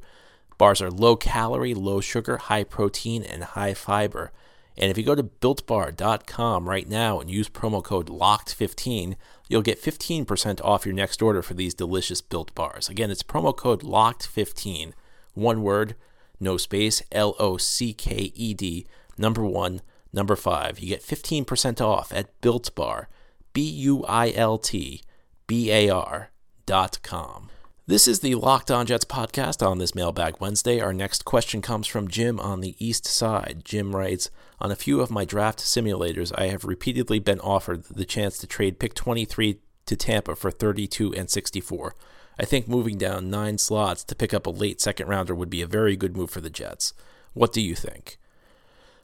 Bars 0.60 0.80
are 0.80 0.92
low 0.92 1.16
calorie, 1.16 1.74
low 1.74 2.00
sugar, 2.00 2.38
high 2.38 2.64
protein, 2.64 3.24
and 3.24 3.44
high 3.44 3.74
fiber. 3.74 4.32
And 4.78 4.90
if 4.90 4.98
you 4.98 5.04
go 5.04 5.16
to 5.16 5.24
builtbar.com 5.24 6.68
right 6.68 6.90
now 6.90 7.20
and 7.20 7.30
use 7.30 7.50
promo 7.50 7.84
code 7.84 8.08
LOCKED15, 8.08 9.16
you'll 9.48 9.62
get 9.62 9.82
15% 9.82 10.62
off 10.64 10.86
your 10.86 10.96
next 10.96 11.22
order 11.22 11.42
for 11.42 11.54
these 11.54 11.74
delicious 11.74 12.22
built 12.22 12.54
bars. 12.56 12.90
Again, 12.90 13.12
it's 13.12 13.24
promo 13.24 13.56
code 13.56 13.82
LOCKED15. 13.82 14.94
One 15.34 15.62
word, 15.62 15.96
no 16.40 16.58
space, 16.58 17.02
L 17.12 17.36
O 17.40 17.58
C 17.58 17.94
K 17.94 18.32
E 18.36 18.54
D, 18.54 18.86
number 19.18 19.46
one, 19.46 19.82
number 20.12 20.36
five. 20.36 20.80
You 20.80 20.90
get 20.90 21.02
15% 21.02 21.82
off 21.82 22.12
at 22.14 22.40
Built 22.42 22.74
Bar, 22.76 23.10
B 23.54 23.62
U 23.62 24.04
I 24.06 24.32
L 24.32 24.58
T 24.58 25.02
B 25.48 25.72
A 25.72 25.90
R 25.90 26.32
dot 26.66 27.00
com. 27.04 27.50
This 27.86 28.08
is 28.08 28.22
the 28.22 28.36
Locked 28.36 28.72
On 28.72 28.86
Jets 28.86 29.04
podcast 29.04 29.62
on 29.62 29.78
this 29.78 29.94
Mailbag 29.94 30.40
Wednesday. 30.40 30.80
Our 30.80 30.94
next 30.94 31.26
question 31.26 31.62
comes 31.62 31.86
from 31.86 32.08
Jim 32.08 32.40
on 32.40 32.62
the 32.62 32.78
East 32.80 33.06
Side. 33.06 33.64
Jim 33.66 33.94
writes 33.94 34.32
On 34.62 34.72
a 34.72 34.76
few 34.78 35.02
of 35.02 35.12
my 35.12 35.26
draft 35.26 35.60
simulators, 35.60 36.32
I 36.34 36.46
have 36.46 36.64
repeatedly 36.64 37.20
been 37.20 37.42
offered 37.42 37.84
the 37.84 38.06
chance 38.06 38.38
to 38.38 38.48
trade 38.48 38.80
pick 38.80 38.94
23 38.94 39.60
to 39.86 39.96
Tampa 39.98 40.34
for 40.38 40.50
32 40.50 41.14
and 41.14 41.30
64. 41.30 41.94
I 42.40 42.46
think 42.46 42.70
moving 42.70 42.98
down 42.98 43.30
nine 43.30 43.58
slots 43.58 44.06
to 44.06 44.16
pick 44.16 44.34
up 44.34 44.48
a 44.48 44.50
late 44.50 44.80
second 44.80 45.10
rounder 45.10 45.36
would 45.36 45.50
be 45.50 45.62
a 45.62 45.68
very 45.68 45.98
good 45.98 46.16
move 46.16 46.30
for 46.30 46.40
the 46.40 46.50
Jets. 46.50 46.94
What 47.34 47.52
do 47.52 47.60
you 47.60 47.76
think? 47.76 48.18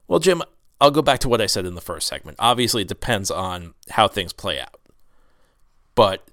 Well, 0.08 0.20
Jim, 0.20 0.42
I'll 0.80 0.90
go 0.90 1.02
back 1.02 1.20
to 1.20 1.28
what 1.28 1.42
I 1.42 1.48
said 1.48 1.66
in 1.66 1.76
the 1.76 1.82
first 1.82 2.08
segment. 2.08 2.38
Obviously, 2.40 2.84
it 2.84 2.88
depends 2.88 3.30
on 3.30 3.74
how 3.90 4.08
things 4.08 4.32
play 4.32 4.58
out. 4.58 4.80
But 5.96 6.29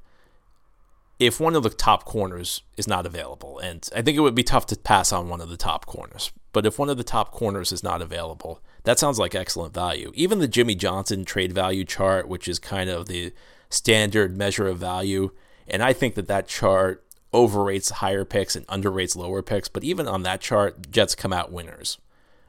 if 1.19 1.41
one 1.41 1.55
of 1.55 1.63
the 1.63 1.71
top 1.71 2.05
corners 2.05 2.63
is 2.77 2.87
not 2.87 3.07
available, 3.07 3.59
and 3.59 3.89
I 3.95 4.03
think 4.03 4.17
it 4.17 4.21
would 4.21 4.35
be 4.35 4.43
tough 4.43 4.67
to 4.67 4.77
pass 4.77 5.13
on 5.13 5.29
one 5.29 5.41
of 5.41 5.49
the 5.49 5.57
top 5.57 5.87
corners, 5.87 6.31
but 6.53 6.67
if 6.67 6.79
one 6.79 6.91
of 6.91 6.99
the 6.99 7.05
top 7.05 7.33
corners 7.33 7.73
is 7.73 7.83
not 7.83 8.03
available, 8.03 8.61
that 8.85 8.99
sounds 8.99 9.19
like 9.19 9.35
excellent 9.35 9.75
value. 9.75 10.13
Even 10.15 10.39
the 10.39 10.49
Jimmy 10.49 10.75
Johnson 10.75 11.25
trade 11.25 11.53
value 11.53 11.85
chart, 11.85 12.29
which 12.29 12.49
is 12.49 12.59
kind 12.59 12.91
of 12.91 13.07
the 13.07 13.33
standard 13.71 14.37
measure 14.37 14.69
of 14.69 14.79
value, 14.79 15.31
and 15.67 15.83
I 15.83 15.93
think 15.93 16.15
that 16.15 16.29
that 16.29 16.49
chart 16.49 17.05
overrates 17.33 17.91
higher 17.91 18.25
picks 18.25 18.55
and 18.55 18.67
underrates 18.67 19.17
lower 19.17 19.43
picks, 19.43 19.69
but 19.69 19.85
even 19.85 20.07
on 20.07 20.23
that 20.23 20.41
chart, 20.41 20.91
Jets 20.91 21.15
come 21.15 21.33
out 21.33 21.53
winners. 21.53 21.99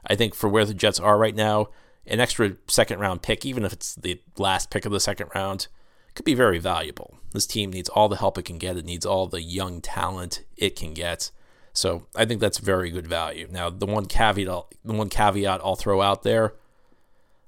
I 0.06 0.16
think 0.16 0.36
for 0.36 0.48
where 0.48 0.66
the 0.66 0.74
Jets 0.74 1.00
are 1.00 1.18
right 1.18 1.36
now, 1.36 1.70
an 2.06 2.20
extra 2.20 2.56
second 2.68 3.00
round 3.00 3.22
pick, 3.22 3.46
even 3.46 3.66
if 3.66 3.74
it's 3.74 3.96
the 3.96 4.22
last 4.38 4.70
pick 4.70 4.86
of 4.86 4.92
the 4.92 5.00
second 5.00 5.30
round, 5.36 5.68
could 6.18 6.26
be 6.26 6.34
very 6.34 6.58
valuable. 6.58 7.16
This 7.32 7.46
team 7.46 7.72
needs 7.72 7.90
all 7.90 8.10
the 8.10 8.18
help 8.18 8.38
it 8.38 8.46
can 8.46 8.58
get. 8.58 8.76
It 8.76 8.86
needs 8.86 9.06
all 9.06 9.28
the 9.28 9.42
young 9.42 9.82
talent 9.82 10.44
it 10.58 10.76
can 10.76 10.94
get. 10.94 11.30
So 11.74 12.08
I 12.16 12.26
think 12.26 12.42
that's 12.42 12.58
very 12.58 12.90
good 12.90 13.06
value. 13.06 13.48
Now, 13.52 13.70
the 13.70 13.86
one 13.86 14.08
caveat, 14.08 14.64
the 14.84 14.94
one 14.94 15.10
caveat 15.10 15.62
I'll 15.64 15.76
throw 15.76 16.02
out 16.02 16.24
there, 16.24 16.56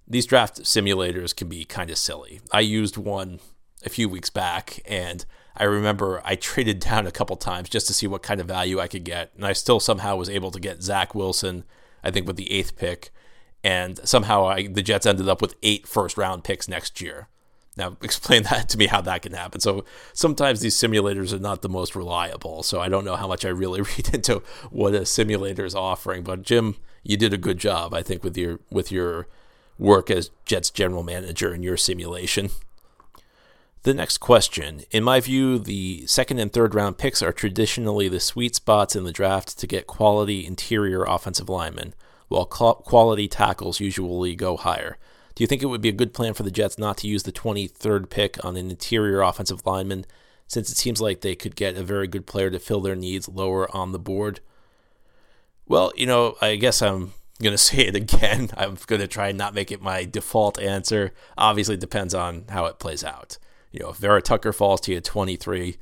these 0.07 0.27
draft 0.27 0.61
simulators 0.61 1.35
can 1.35 1.49
be 1.49 1.65
kind 1.65 1.89
of 1.89 1.97
silly. 1.97 2.41
I 2.53 2.59
used 2.59 2.95
one 2.95 3.39
a 3.83 3.89
few 3.89 4.07
weeks 4.07 4.29
back, 4.29 4.81
and 4.85 5.25
I 5.57 5.63
remember 5.63 6.21
I 6.23 6.35
traded 6.35 6.79
down 6.79 7.07
a 7.07 7.11
couple 7.11 7.35
times 7.37 7.69
just 7.69 7.87
to 7.87 7.93
see 7.93 8.05
what 8.05 8.21
kind 8.21 8.39
of 8.39 8.47
value 8.47 8.79
I 8.79 8.87
could 8.87 9.03
get, 9.03 9.31
and 9.35 9.45
I 9.45 9.53
still 9.53 9.79
somehow 9.79 10.15
was 10.15 10.29
able 10.29 10.51
to 10.51 10.59
get 10.59 10.83
Zach 10.83 11.15
Wilson. 11.15 11.63
I 12.03 12.11
think 12.11 12.27
with 12.27 12.35
the 12.35 12.51
eighth 12.51 12.75
pick, 12.75 13.09
and 13.63 13.99
somehow 14.07 14.47
I, 14.47 14.67
the 14.67 14.83
Jets 14.83 15.07
ended 15.07 15.27
up 15.27 15.41
with 15.41 15.55
eight 15.63 15.87
first 15.87 16.17
round 16.17 16.43
picks 16.43 16.67
next 16.67 17.01
year. 17.01 17.29
Now, 17.77 17.97
explain 18.01 18.43
that 18.43 18.69
to 18.69 18.77
me 18.77 18.87
how 18.87 19.01
that 19.01 19.21
can 19.21 19.33
happen. 19.33 19.61
So, 19.61 19.85
sometimes 20.13 20.61
these 20.61 20.75
simulators 20.75 21.33
are 21.33 21.39
not 21.39 21.61
the 21.61 21.69
most 21.69 21.95
reliable. 21.95 22.63
So, 22.63 22.79
I 22.79 22.89
don't 22.89 23.05
know 23.05 23.15
how 23.15 23.27
much 23.27 23.45
I 23.45 23.49
really 23.49 23.81
read 23.97 24.13
into 24.13 24.41
what 24.69 24.93
a 24.93 25.05
simulator 25.05 25.65
is 25.65 25.75
offering. 25.75 26.23
But, 26.23 26.43
Jim, 26.43 26.75
you 27.03 27.17
did 27.17 27.33
a 27.33 27.37
good 27.37 27.57
job, 27.57 27.93
I 27.93 28.03
think, 28.03 28.23
with 28.23 28.37
your 28.37 28.59
with 28.69 28.91
your 28.91 29.27
work 29.77 30.11
as 30.11 30.29
Jets 30.45 30.69
general 30.69 31.03
manager 31.03 31.53
in 31.53 31.63
your 31.63 31.77
simulation. 31.77 32.49
The 33.83 33.93
next 33.93 34.17
question. 34.17 34.81
In 34.91 35.05
my 35.05 35.21
view, 35.21 35.57
the 35.57 36.05
second 36.05 36.39
and 36.39 36.51
third 36.51 36.75
round 36.75 36.97
picks 36.97 37.21
are 37.21 37.31
traditionally 37.31 38.09
the 38.09 38.19
sweet 38.19 38.55
spots 38.55 38.93
in 38.93 39.05
the 39.05 39.13
draft 39.13 39.57
to 39.57 39.67
get 39.67 39.87
quality 39.87 40.45
interior 40.45 41.05
offensive 41.05 41.47
linemen, 41.47 41.93
while 42.27 42.45
quality 42.45 43.29
tackles 43.29 43.79
usually 43.79 44.35
go 44.35 44.57
higher. 44.57 44.97
Do 45.39 45.43
you 45.43 45.47
think 45.47 45.63
it 45.63 45.67
would 45.67 45.79
be 45.79 45.87
a 45.87 45.93
good 45.93 46.13
plan 46.13 46.33
for 46.33 46.43
the 46.43 46.51
Jets 46.51 46.77
not 46.77 46.97
to 46.97 47.07
use 47.07 47.23
the 47.23 47.31
23rd 47.31 48.09
pick 48.09 48.43
on 48.43 48.57
an 48.57 48.69
interior 48.69 49.21
offensive 49.21 49.65
lineman, 49.65 50.05
since 50.47 50.69
it 50.69 50.75
seems 50.75 50.99
like 50.99 51.21
they 51.21 51.33
could 51.33 51.55
get 51.55 51.77
a 51.77 51.81
very 51.83 52.07
good 52.07 52.27
player 52.27 52.49
to 52.49 52.59
fill 52.59 52.81
their 52.81 52.93
needs 52.93 53.29
lower 53.29 53.73
on 53.73 53.93
the 53.93 53.99
board? 53.99 54.41
Well, 55.65 55.93
you 55.95 56.05
know, 56.05 56.35
I 56.41 56.57
guess 56.57 56.81
I'm 56.81 57.13
going 57.41 57.51
to 57.53 57.57
say 57.57 57.87
it 57.87 57.95
again. 57.95 58.49
I'm 58.57 58.77
going 58.85 58.99
to 58.99 59.07
try 59.07 59.29
and 59.29 59.37
not 59.37 59.53
make 59.53 59.71
it 59.71 59.81
my 59.81 60.03
default 60.03 60.59
answer. 60.59 61.13
Obviously, 61.37 61.77
depends 61.77 62.13
on 62.13 62.43
how 62.49 62.65
it 62.65 62.77
plays 62.77 63.05
out. 63.05 63.37
You 63.71 63.79
know, 63.79 63.91
if 63.91 63.95
Vera 63.95 64.21
Tucker 64.21 64.51
falls 64.51 64.81
to 64.81 64.91
you 64.91 64.97
at 64.97 65.05
23, 65.05 65.77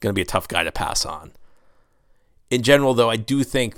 going 0.00 0.12
to 0.12 0.18
be 0.18 0.20
a 0.20 0.26
tough 0.26 0.48
guy 0.48 0.64
to 0.64 0.70
pass 0.70 1.06
on. 1.06 1.32
In 2.50 2.62
general, 2.62 2.92
though, 2.92 3.08
I 3.08 3.16
do 3.16 3.42
think 3.42 3.76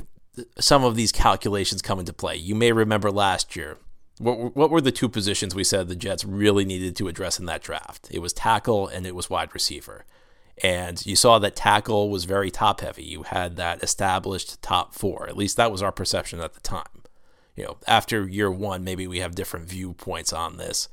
some 0.59 0.83
of 0.83 0.97
these 0.97 1.13
calculations 1.13 1.83
come 1.83 2.01
into 2.01 2.13
play. 2.13 2.35
You 2.35 2.57
may 2.57 2.73
remember 2.73 3.13
last 3.13 3.55
year, 3.55 3.79
what, 4.21 4.55
what 4.55 4.71
were 4.71 4.83
the 4.83 4.93
two 4.93 5.09
positions 5.09 5.55
we 5.55 5.65
said 5.65 5.89
the 5.89 5.97
Jets 5.97 6.25
really 6.25 6.67
needed 6.67 6.95
to 6.97 7.09
address 7.09 7.39
in 7.39 7.47
that 7.47 7.63
draft? 7.63 8.09
It 8.11 8.19
was 8.19 8.35
tackle 8.35 8.87
and 8.87 9.07
it 9.07 9.15
was 9.15 9.31
wide 9.31 9.55
receiver. 9.55 10.05
And 10.63 11.05
you 11.07 11.17
saw 11.17 11.39
that 11.39 11.57
tackle 11.57 12.11
was 12.11 12.27
very 12.27 12.51
top 12.51 12.83
heavy. 12.83 13.03
You 13.03 13.23
had 13.23 13.57
that 13.57 13.83
established 13.83 14.61
top 14.61 14.95
four. 14.95 15.27
At 15.27 15.39
least 15.39 15.57
that 15.57 15.73
was 15.73 15.83
our 15.83 15.91
perception 15.91 16.41
at 16.41 16.53
the 16.53 16.61
time. 16.61 16.85
You 17.57 17.65
know, 17.65 17.77
after 17.87 18.29
year 18.29 18.51
one, 18.51 18.85
maybe 18.85 19.07
we 19.07 19.21
have 19.21 19.35
different 19.35 19.69
viewpoints 19.69 20.35
on 20.35 20.59
this. 20.59 20.89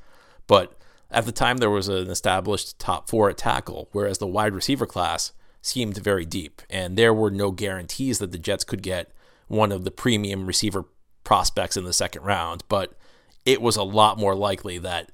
But 0.47 0.79
at 1.11 1.25
the 1.25 1.33
time, 1.33 1.57
there 1.57 1.69
was 1.69 1.89
an 1.89 2.09
established 2.09 2.79
top 2.79 3.09
four 3.09 3.29
at 3.29 3.37
tackle, 3.37 3.89
whereas 3.91 4.19
the 4.19 4.27
wide 4.27 4.53
receiver 4.53 4.85
class 4.85 5.33
seemed 5.61 5.97
very 5.97 6.25
deep. 6.25 6.61
And 6.69 6.97
there 6.97 7.13
were 7.13 7.31
no 7.31 7.51
guarantees 7.51 8.19
that 8.19 8.31
the 8.31 8.37
Jets 8.37 8.63
could 8.63 8.81
get 8.81 9.11
one 9.47 9.73
of 9.73 9.83
the 9.83 9.91
premium 9.91 10.45
receiver 10.45 10.85
prospects 11.25 11.75
in 11.75 11.83
the 11.83 11.91
second 11.91 12.23
round. 12.23 12.63
But 12.69 12.93
it 13.47 13.61
was 13.61 13.77
a 13.77 13.83
lot 13.83 14.19
more 14.19 14.35
likely 14.35 14.77
that 14.77 15.09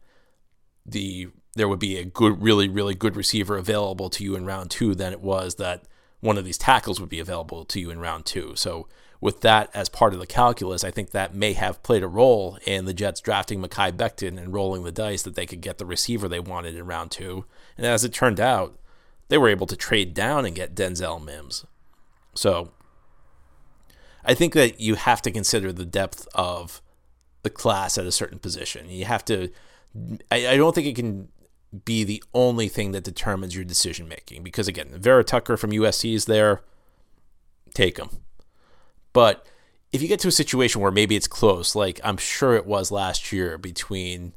the 0.86 1.30
there 1.56 1.68
would 1.68 1.80
be 1.80 1.98
a 2.00 2.04
good, 2.04 2.42
really, 2.42 2.68
really 2.68 2.96
good 2.96 3.16
receiver 3.16 3.58
available 3.58 4.10
to 4.10 4.24
you 4.24 4.36
in 4.36 4.44
round 4.44 4.72
two 4.72 4.96
than 4.96 5.14
it 5.14 5.22
was 5.22 5.56
that 5.56 5.84
one 6.20 6.36
of 6.36 6.44
these 6.44 6.58
tackles 6.58 7.00
would 7.00 7.10
be 7.10 7.20
available 7.20 7.64
to 7.64 7.80
you 7.80 7.92
in 7.92 8.00
round 8.00 8.26
two. 8.26 8.56
So 8.56 8.88
with 9.22 9.42
that 9.42 9.70
as 9.76 9.88
part 9.88 10.16
of 10.16 10.20
the 10.20 10.26
calculus, 10.26 10.84
I 10.84 10.90
think 10.90 11.12
that 11.12 11.36
may 11.36 11.54
have 11.54 11.84
played 11.84 12.02
a 12.02 12.08
role 12.08 12.58
in 12.66 12.86
the 12.86 12.94
Jets 12.94 13.22
drafting 13.22 13.62
Mekhi 13.62 13.92
Becton 13.92 14.40
and 14.40 14.52
rolling 14.52 14.84
the 14.84 14.92
dice 14.92 15.22
that 15.22 15.36
they 15.36 15.46
could 15.46 15.62
get 15.62 15.78
the 15.78 15.86
receiver 15.86 16.28
they 16.28 16.40
wanted 16.40 16.76
in 16.76 16.88
round 16.88 17.12
two. 17.12 17.46
And 17.78 17.86
as 17.86 18.04
it 18.04 18.14
turned 18.14 18.40
out, 18.40 18.80
they 19.28 19.38
were 19.38 19.50
able 19.50 19.68
to 19.68 19.76
trade 19.76 20.16
down 20.16 20.44
and 20.44 20.56
get 20.56 20.74
Denzel 20.74 21.24
Mims. 21.24 21.68
So 22.34 22.72
I 24.26 24.34
think 24.34 24.54
that 24.54 24.80
you 24.80 24.96
have 24.96 25.22
to 25.22 25.32
consider 25.32 25.72
the 25.72 25.86
depth 25.86 26.28
of 26.34 26.82
the 27.44 27.50
class 27.50 27.98
at 27.98 28.06
a 28.06 28.12
certain 28.12 28.40
position. 28.40 28.90
You 28.90 29.06
have 29.06 29.24
to. 29.26 29.50
I, 30.32 30.48
I 30.48 30.58
don't 30.58 30.74
think 30.74 30.88
it 30.88 30.96
can 30.96 31.30
be 31.86 32.04
the 32.04 32.24
only 32.34 32.68
thing 32.68 32.92
that 32.92 33.04
determines 33.04 33.56
your 33.56 33.66
decision 33.66 34.08
making 34.08 34.44
because 34.44 34.68
again, 34.68 34.90
Vera 34.98 35.24
Tucker 35.24 35.58
from 35.58 35.72
USC 35.72 36.14
is 36.14 36.26
there. 36.26 36.62
Take 37.74 37.98
him, 37.98 38.10
but 39.14 39.48
if 39.94 40.02
you 40.02 40.08
get 40.08 40.20
to 40.22 40.28
a 40.28 40.32
situation 40.32 40.82
where 40.82 40.92
maybe 40.92 41.16
it's 41.16 41.28
close, 41.28 41.76
like 41.76 42.02
I'm 42.04 42.18
sure 42.18 42.56
it 42.56 42.66
was 42.66 42.92
last 42.92 43.32
year 43.32 43.60
between, 43.60 44.34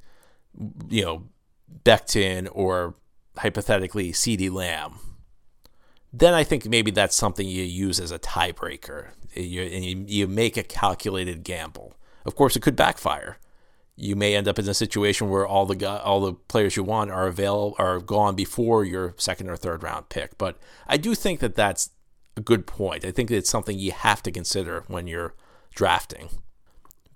you 0.88 1.02
know, 1.02 1.24
Becton 1.84 2.48
or 2.52 2.94
hypothetically 3.38 4.12
CeeDee 4.12 4.50
Lamb, 4.50 4.98
then 6.12 6.34
I 6.34 6.44
think 6.44 6.66
maybe 6.66 6.90
that's 6.90 7.16
something 7.16 7.48
you 7.48 7.62
use 7.62 7.98
as 7.98 8.10
a 8.10 8.18
tiebreaker. 8.18 9.08
You, 9.34 9.62
and 9.62 9.84
you, 9.84 10.04
you 10.06 10.26
make 10.26 10.56
a 10.56 10.62
calculated 10.62 11.42
gamble. 11.42 11.95
Of 12.26 12.34
course, 12.34 12.56
it 12.56 12.62
could 12.62 12.76
backfire. 12.76 13.38
You 13.94 14.14
may 14.14 14.34
end 14.34 14.46
up 14.46 14.58
in 14.58 14.68
a 14.68 14.74
situation 14.74 15.30
where 15.30 15.46
all 15.46 15.64
the 15.64 15.88
all 16.02 16.20
the 16.20 16.34
players 16.34 16.76
you 16.76 16.84
want 16.84 17.10
are 17.10 17.26
available 17.26 17.74
are 17.78 17.98
gone 17.98 18.34
before 18.34 18.84
your 18.84 19.14
second 19.16 19.48
or 19.48 19.56
third 19.56 19.82
round 19.82 20.10
pick. 20.10 20.36
But 20.36 20.58
I 20.86 20.98
do 20.98 21.14
think 21.14 21.40
that 21.40 21.54
that's 21.54 21.90
a 22.36 22.42
good 22.42 22.66
point. 22.66 23.06
I 23.06 23.10
think 23.10 23.30
it's 23.30 23.48
something 23.48 23.78
you 23.78 23.92
have 23.92 24.22
to 24.24 24.30
consider 24.30 24.84
when 24.88 25.06
you're 25.06 25.34
drafting. 25.74 26.28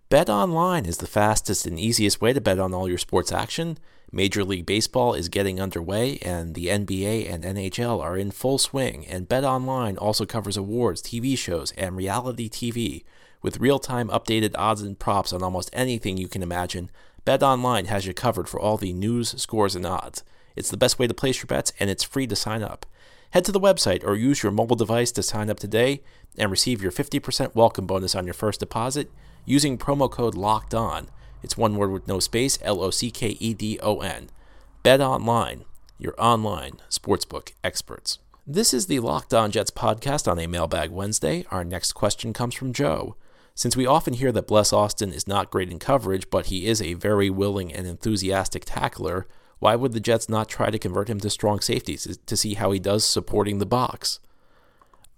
Bet 0.08 0.30
online 0.30 0.86
is 0.86 0.98
the 0.98 1.06
fastest 1.06 1.66
and 1.66 1.78
easiest 1.78 2.20
way 2.20 2.32
to 2.32 2.40
bet 2.40 2.58
on 2.58 2.72
all 2.72 2.88
your 2.88 2.98
sports 2.98 3.30
action. 3.30 3.78
Major 4.12 4.42
League 4.42 4.66
Baseball 4.66 5.14
is 5.14 5.28
getting 5.28 5.60
underway, 5.60 6.18
and 6.18 6.54
the 6.54 6.66
NBA 6.66 7.32
and 7.32 7.44
NHL 7.44 8.02
are 8.02 8.16
in 8.16 8.32
full 8.32 8.58
swing. 8.58 9.06
And 9.06 9.28
Bet 9.28 9.44
Online 9.44 9.96
also 9.96 10.26
covers 10.26 10.56
awards, 10.56 11.00
TV 11.00 11.38
shows, 11.38 11.70
and 11.72 11.96
reality 11.96 12.48
TV. 12.48 13.04
With 13.42 13.58
real 13.58 13.78
time 13.78 14.08
updated 14.08 14.54
odds 14.58 14.82
and 14.82 14.98
props 14.98 15.32
on 15.32 15.42
almost 15.42 15.70
anything 15.72 16.18
you 16.18 16.28
can 16.28 16.42
imagine, 16.42 16.90
BetOnline 17.24 17.86
has 17.86 18.06
you 18.06 18.12
covered 18.12 18.50
for 18.50 18.60
all 18.60 18.76
the 18.76 18.92
news, 18.92 19.30
scores, 19.40 19.74
and 19.74 19.86
odds. 19.86 20.22
It's 20.56 20.68
the 20.70 20.76
best 20.76 20.98
way 20.98 21.06
to 21.06 21.14
place 21.14 21.38
your 21.38 21.46
bets, 21.46 21.72
and 21.80 21.88
it's 21.88 22.04
free 22.04 22.26
to 22.26 22.36
sign 22.36 22.62
up. 22.62 22.84
Head 23.30 23.46
to 23.46 23.52
the 23.52 23.60
website 23.60 24.04
or 24.04 24.14
use 24.14 24.42
your 24.42 24.52
mobile 24.52 24.76
device 24.76 25.10
to 25.12 25.22
sign 25.22 25.48
up 25.48 25.58
today 25.58 26.02
and 26.36 26.50
receive 26.50 26.82
your 26.82 26.92
50% 26.92 27.54
welcome 27.54 27.86
bonus 27.86 28.14
on 28.14 28.26
your 28.26 28.34
first 28.34 28.60
deposit 28.60 29.10
using 29.46 29.78
promo 29.78 30.10
code 30.10 30.34
LOCKED 30.34 30.74
ON. 30.74 31.08
It's 31.42 31.56
one 31.56 31.76
word 31.76 31.92
with 31.92 32.06
no 32.06 32.20
space, 32.20 32.58
L 32.60 32.82
O 32.82 32.90
C 32.90 33.10
K 33.10 33.38
E 33.40 33.54
D 33.54 33.78
O 33.82 34.00
N. 34.00 34.28
Bet 34.82 35.00
online, 35.00 35.64
your 35.98 36.14
online 36.18 36.74
sportsbook 36.90 37.52
experts. 37.64 38.18
This 38.46 38.74
is 38.74 38.86
the 38.86 39.00
Locked 39.00 39.32
On 39.32 39.50
Jets 39.50 39.70
podcast 39.70 40.30
on 40.30 40.38
a 40.38 40.46
Mailbag 40.46 40.90
Wednesday. 40.90 41.46
Our 41.50 41.64
next 41.64 41.92
question 41.92 42.34
comes 42.34 42.54
from 42.54 42.74
Joe. 42.74 43.14
Since 43.54 43.76
we 43.76 43.86
often 43.86 44.14
hear 44.14 44.32
that 44.32 44.46
Bless 44.46 44.72
Austin 44.72 45.12
is 45.12 45.28
not 45.28 45.50
great 45.50 45.70
in 45.70 45.78
coverage, 45.78 46.30
but 46.30 46.46
he 46.46 46.66
is 46.66 46.80
a 46.80 46.94
very 46.94 47.28
willing 47.28 47.72
and 47.72 47.86
enthusiastic 47.86 48.64
tackler, 48.64 49.26
why 49.58 49.76
would 49.76 49.92
the 49.92 50.00
Jets 50.00 50.28
not 50.28 50.48
try 50.48 50.70
to 50.70 50.78
convert 50.78 51.08
him 51.08 51.20
to 51.20 51.30
strong 51.30 51.60
safeties 51.60 52.18
to 52.24 52.36
see 52.36 52.54
how 52.54 52.70
he 52.72 52.78
does 52.78 53.04
supporting 53.04 53.58
the 53.58 53.66
box? 53.66 54.18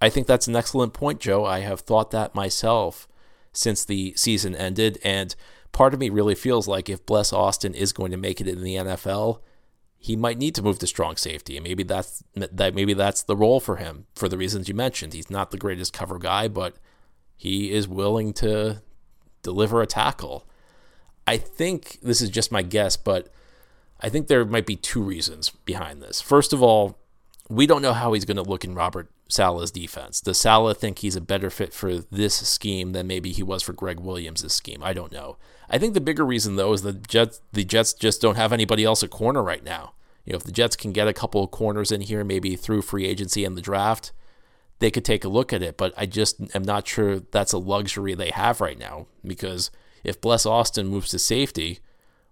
I 0.00 0.08
think 0.08 0.26
that's 0.26 0.48
an 0.48 0.56
excellent 0.56 0.92
point, 0.92 1.20
Joe. 1.20 1.44
I 1.44 1.60
have 1.60 1.80
thought 1.80 2.10
that 2.10 2.34
myself 2.34 3.06
since 3.52 3.84
the 3.84 4.14
season 4.16 4.56
ended, 4.56 4.98
and 5.04 5.34
part 5.70 5.94
of 5.94 6.00
me 6.00 6.10
really 6.10 6.34
feels 6.34 6.66
like 6.66 6.88
if 6.88 7.06
Bless 7.06 7.32
Austin 7.32 7.74
is 7.74 7.92
going 7.92 8.10
to 8.10 8.16
make 8.16 8.40
it 8.40 8.48
in 8.48 8.62
the 8.62 8.76
NFL, 8.76 9.40
he 9.98 10.16
might 10.16 10.38
need 10.38 10.56
to 10.56 10.62
move 10.62 10.80
to 10.80 10.86
strong 10.88 11.16
safety, 11.16 11.56
and 11.56 11.62
maybe 11.62 11.84
that's 11.84 12.24
that. 12.34 12.74
Maybe 12.74 12.94
that's 12.94 13.22
the 13.22 13.36
role 13.36 13.60
for 13.60 13.76
him 13.76 14.06
for 14.16 14.28
the 14.28 14.36
reasons 14.36 14.68
you 14.68 14.74
mentioned. 14.74 15.12
He's 15.12 15.30
not 15.30 15.52
the 15.52 15.56
greatest 15.56 15.92
cover 15.92 16.18
guy, 16.18 16.48
but 16.48 16.74
he 17.42 17.72
is 17.72 17.88
willing 17.88 18.32
to 18.32 18.80
deliver 19.42 19.82
a 19.82 19.86
tackle. 19.86 20.46
I 21.26 21.38
think 21.38 21.98
this 22.00 22.20
is 22.20 22.30
just 22.30 22.52
my 22.52 22.62
guess, 22.62 22.96
but 22.96 23.32
I 24.00 24.08
think 24.10 24.28
there 24.28 24.44
might 24.44 24.64
be 24.64 24.76
two 24.76 25.02
reasons 25.02 25.50
behind 25.50 26.00
this. 26.00 26.20
First 26.20 26.52
of 26.52 26.62
all, 26.62 27.00
we 27.48 27.66
don't 27.66 27.82
know 27.82 27.94
how 27.94 28.12
he's 28.12 28.24
going 28.24 28.36
to 28.36 28.44
look 28.44 28.62
in 28.62 28.76
Robert 28.76 29.10
Saleh's 29.28 29.72
defense. 29.72 30.20
Does 30.20 30.38
Saleh 30.38 30.76
think 30.76 31.00
he's 31.00 31.16
a 31.16 31.20
better 31.20 31.50
fit 31.50 31.72
for 31.72 31.98
this 31.98 32.36
scheme 32.48 32.92
than 32.92 33.08
maybe 33.08 33.32
he 33.32 33.42
was 33.42 33.64
for 33.64 33.72
Gregg 33.72 33.98
Williams' 33.98 34.54
scheme? 34.54 34.80
I 34.80 34.92
don't 34.92 35.10
know. 35.10 35.36
I 35.68 35.78
think 35.78 35.94
the 35.94 36.00
bigger 36.00 36.24
reason 36.24 36.54
though 36.54 36.72
is 36.72 36.82
the 36.82 36.92
Jets 36.92 37.40
the 37.52 37.64
Jets 37.64 37.92
just 37.92 38.22
don't 38.22 38.36
have 38.36 38.52
anybody 38.52 38.84
else 38.84 39.02
at 39.02 39.10
corner 39.10 39.42
right 39.42 39.64
now. 39.64 39.94
You 40.24 40.32
know, 40.32 40.36
if 40.36 40.44
the 40.44 40.52
Jets 40.52 40.76
can 40.76 40.92
get 40.92 41.08
a 41.08 41.12
couple 41.12 41.42
of 41.42 41.50
corners 41.50 41.90
in 41.90 42.02
here, 42.02 42.22
maybe 42.22 42.54
through 42.54 42.82
free 42.82 43.04
agency 43.04 43.44
and 43.44 43.56
the 43.56 43.62
draft, 43.62 44.12
they 44.82 44.90
could 44.90 45.04
take 45.04 45.24
a 45.24 45.28
look 45.28 45.52
at 45.52 45.62
it. 45.62 45.76
But 45.76 45.94
I 45.96 46.06
just 46.06 46.40
am 46.54 46.62
not 46.62 46.86
sure 46.86 47.20
that's 47.20 47.52
a 47.52 47.58
luxury 47.58 48.14
they 48.14 48.30
have 48.30 48.60
right 48.60 48.78
now 48.78 49.06
because 49.24 49.70
if 50.02 50.20
Bless 50.20 50.44
Austin 50.44 50.88
moves 50.88 51.10
to 51.10 51.18
safety, 51.18 51.78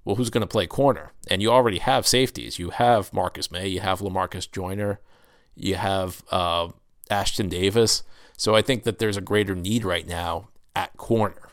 well, 0.05 0.17
who's 0.17 0.31
going 0.31 0.43
to 0.43 0.47
play 0.47 0.67
corner? 0.67 1.13
And 1.29 1.41
you 1.41 1.51
already 1.51 1.79
have 1.79 2.07
safeties. 2.07 2.59
You 2.59 2.71
have 2.71 3.13
Marcus 3.13 3.51
Maye, 3.51 3.69
you 3.69 3.81
have 3.81 4.01
Lamarcus 4.01 4.51
Joyner, 4.51 5.01
you 5.55 5.77
have 5.77 6.25
uh, 6.31 6.69
Ashtyn 7.11 7.49
Davis. 7.49 8.03
So 8.37 8.57
I 8.57 8.63
think 8.63 8.83
that 8.85 8.99
there's 8.99 9.17
a 9.17 9.23
greater 9.23 9.55
need 9.55 9.85
right 9.85 10.07
now 10.07 10.49
at 10.75 10.97
corner. 10.97 11.51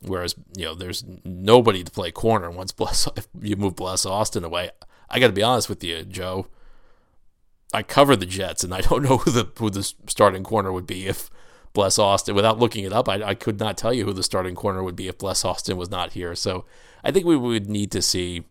Whereas, 0.00 0.34
you 0.56 0.64
know, 0.64 0.74
there's 0.74 1.04
nobody 1.24 1.82
to 1.82 1.90
play 1.90 2.10
corner 2.10 2.50
once 2.50 2.72
Bless 2.72 3.06
if 3.16 3.26
you 3.38 3.56
move 3.56 3.76
Bless 3.76 4.06
Austin 4.06 4.44
away. 4.44 4.70
I 5.10 5.20
got 5.20 5.26
to 5.26 5.32
be 5.32 5.42
honest 5.42 5.68
with 5.68 5.84
you, 5.84 6.04
Joe. 6.04 6.46
I 7.72 7.82
cover 7.82 8.16
the 8.16 8.26
Jets, 8.26 8.64
and 8.64 8.72
I 8.72 8.80
don't 8.80 9.02
know 9.02 9.18
who 9.18 9.30
the 9.30 9.48
who 9.58 9.70
the 9.70 9.82
starting 9.82 10.44
corner 10.44 10.72
would 10.72 10.86
be 10.86 11.06
if 11.06 11.30
Bless 11.72 11.98
Austin. 11.98 12.34
Without 12.34 12.58
looking 12.58 12.84
it 12.84 12.92
up, 12.92 13.08
I, 13.08 13.22
I 13.22 13.34
could 13.34 13.58
not 13.58 13.76
tell 13.76 13.92
you 13.92 14.04
who 14.04 14.12
the 14.12 14.22
starting 14.22 14.54
corner 14.54 14.82
would 14.82 14.96
be 14.96 15.08
if 15.08 15.18
Bless 15.18 15.44
Austin 15.44 15.76
was 15.76 15.90
not 15.90 16.12
here. 16.12 16.34
So 16.34 16.64
I 17.04 17.10
think 17.10 17.26
we 17.26 17.36
would 17.36 17.68
need 17.68 17.90
to 17.92 18.02
see 18.02 18.44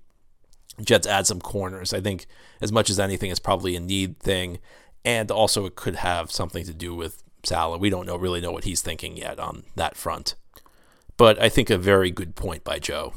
Jets 0.84 1.08
add 1.08 1.28
some 1.28 1.42
corners. 1.42 1.94
I 1.94 2.02
think 2.02 2.28
as 2.62 2.72
much 2.72 2.90
as 2.90 3.00
anything, 3.00 3.32
it's 3.32 3.40
probably 3.40 3.76
a 3.76 3.80
need 3.80 4.20
thing, 4.20 4.60
and 5.04 5.32
also 5.32 5.66
it 5.66 5.76
could 5.76 5.96
have 5.96 6.32
something 6.32 6.66
to 6.66 6.74
do 6.74 6.94
with 6.94 7.24
Saleh. 7.44 7.80
We 7.80 7.90
don't 7.90 8.06
know 8.06 8.18
really 8.18 8.42
know 8.42 8.52
what 8.52 8.66
he's 8.66 8.82
thinking 8.82 9.18
yet 9.18 9.40
on 9.40 9.64
that 9.76 9.96
front. 9.96 10.36
But 11.18 11.42
I 11.42 11.50
think 11.50 11.70
a 11.70 11.78
very 11.78 12.12
good 12.12 12.36
point 12.36 12.64
by 12.64 12.80
Joe. 12.80 13.14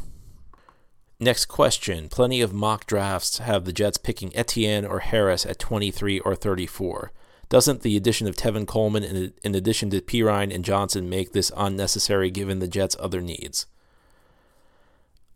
Next 1.21 1.47
question. 1.47 2.09
Plenty 2.09 2.41
of 2.41 2.53
mock 2.53 2.87
drafts 2.87 3.39
have 3.39 3.65
the 3.65 3.73
Jets 3.73 3.99
picking 3.99 4.35
Etienne 4.37 4.85
or 4.85 5.01
Harris 5.01 5.45
at 5.45 5.59
23 5.59 6.21
or 6.21 6.37
34. 6.37 7.13
Doesn't 7.49 7.83
the 7.83 7.97
addition 7.97 8.29
of 8.29 8.37
Tevin 8.37 8.67
Coleman 8.67 9.03
in, 9.03 9.33
in 9.43 9.55
addition 9.55 9.91
to 9.91 10.01
Perine 10.01 10.55
and 10.55 10.65
Johnson 10.65 11.09
make 11.09 11.33
this 11.33 11.51
unnecessary 11.57 12.31
given 12.31 12.61
the 12.61 12.69
Jets' 12.69 12.97
other 13.01 13.21
needs? 13.21 13.67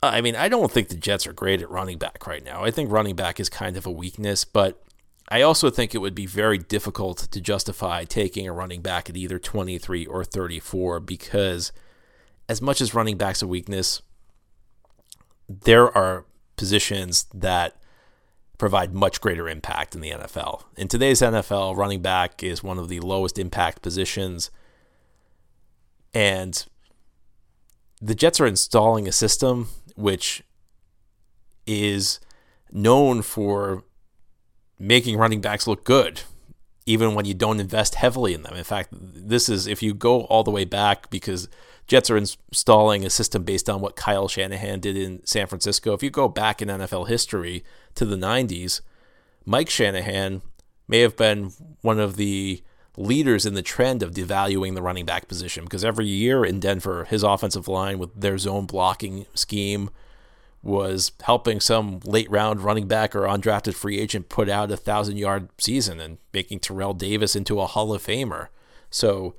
I 0.03 0.21
mean, 0.21 0.37
I 0.37 0.49
don't 0.49 0.71
think 0.71 0.89
the 0.89 0.97
Jets 0.97 1.27
are 1.27 1.33
great 1.33 1.63
at 1.63 1.71
running 1.71 1.99
back 1.99 2.27
right 2.27 2.45
now. 2.45 2.65
I 2.65 2.71
think 2.71 2.91
running 2.91 3.17
back 3.17 3.41
is 3.41 3.49
kind 3.49 3.77
of 3.77 3.87
a 3.87 3.91
weakness, 3.91 4.45
but 4.45 4.83
I 5.29 5.43
also 5.43 5.71
think 5.71 5.95
it 5.95 5.99
would 5.99 6.15
be 6.15 6.27
very 6.27 6.59
difficult 6.59 7.19
to 7.31 7.41
justify 7.41 8.05
taking 8.05 8.47
a 8.47 8.53
running 8.53 8.83
back 8.83 9.09
at 9.09 9.17
either 9.17 9.39
23 9.39 10.07
or 10.07 10.25
34 10.25 11.01
because 11.01 11.73
as 12.49 12.61
much 12.61 12.81
as 12.81 12.95
running 12.95 13.17
back's 13.17 13.43
a 13.43 13.47
weakness, 13.47 14.03
there 15.61 15.97
are 15.97 16.25
positions 16.57 17.27
that 17.35 17.77
provide 18.59 18.95
much 18.95 19.21
greater 19.21 19.49
impact 19.49 19.95
in 19.95 20.01
the 20.01 20.11
NFL. 20.11 20.63
In 20.77 20.87
today's 20.89 21.21
NFL, 21.21 21.77
running 21.77 22.01
back 22.01 22.43
is 22.43 22.63
one 22.63 22.79
of 22.79 22.89
the 22.89 23.01
lowest 23.01 23.39
impact 23.39 23.83
positions. 23.83 24.51
And 26.15 26.65
the 28.01 28.15
Jets 28.15 28.41
are 28.41 28.47
installing 28.47 29.09
a 29.09 29.13
system 29.13 29.69
which 29.97 30.43
is 31.67 32.21
known 32.71 33.23
for 33.23 33.85
making 34.79 35.17
running 35.17 35.41
backs 35.41 35.67
look 35.67 35.85
good, 35.85 36.23
even 36.87 37.15
when 37.15 37.25
you 37.25 37.35
don't 37.35 37.61
invest 37.61 37.97
heavily 37.97 38.35
in 38.35 38.43
them. 38.43 38.55
In 38.55 38.65
fact, 38.65 38.91
this 38.93 39.49
is 39.49 39.67
if 39.67 39.83
you 39.83 39.95
go 39.95 40.23
all 40.23 40.43
the 40.43 40.51
way 40.51 40.65
back 40.65 41.11
because 41.11 41.49
Jets 41.93 42.09
are 42.09 42.17
installing 42.17 43.05
a 43.05 43.11
system 43.11 43.43
based 43.43 43.69
on 43.69 43.83
what 43.83 43.97
Kyle 43.97 44.27
Shanahan 44.27 44.81
did 44.81 44.97
in 44.97 45.21
San 45.27 45.47
Francisco. 45.47 45.93
If 45.93 46.03
you 46.03 46.09
go 46.09 46.27
back 46.27 46.63
in 46.63 46.69
NFL 46.69 47.07
history 47.07 47.65
to 47.97 48.07
the 48.07 48.17
90s, 48.17 48.81
Mike 49.45 49.69
Shanahan 49.69 50.41
may 50.89 51.01
have 51.01 51.19
been 51.19 51.53
one 51.83 52.01
of 52.01 52.17
the 52.17 52.63
leaders 52.97 53.45
in 53.45 53.53
the 53.53 53.61
trend 53.61 54.03
of 54.03 54.13
devaluing 54.15 54.75
the 54.75 54.81
running 54.81 55.05
back 55.05 55.29
position 55.29 55.65
because 55.65 55.85
every 55.85 56.07
year 56.07 56.47
in 56.47 56.61
Denver, 56.61 57.05
his 57.05 57.23
offensive 57.23 57.69
line 57.69 57.99
with 57.99 58.19
their 58.19 58.39
zone 58.39 58.65
blocking 58.65 59.27
scheme 59.35 59.91
was 60.63 61.13
helping 61.25 61.61
some 61.61 62.01
late 62.07 62.31
round 62.31 62.63
running 62.63 62.89
back 62.89 63.15
or 63.15 63.25
undrafted 63.25 63.75
free 63.75 63.99
agent 63.99 64.31
put 64.31 64.49
out 64.49 64.73
a 64.73 64.79
thousand 64.79 65.19
yard 65.19 65.51
season 65.59 66.01
and 66.01 66.17
making 66.33 66.59
Terrell 66.59 66.95
Davis 66.95 67.37
into 67.37 67.61
a 67.61 67.67
Hall 67.67 67.93
of 67.93 68.03
Famer. 68.03 68.49
So 68.89 69.35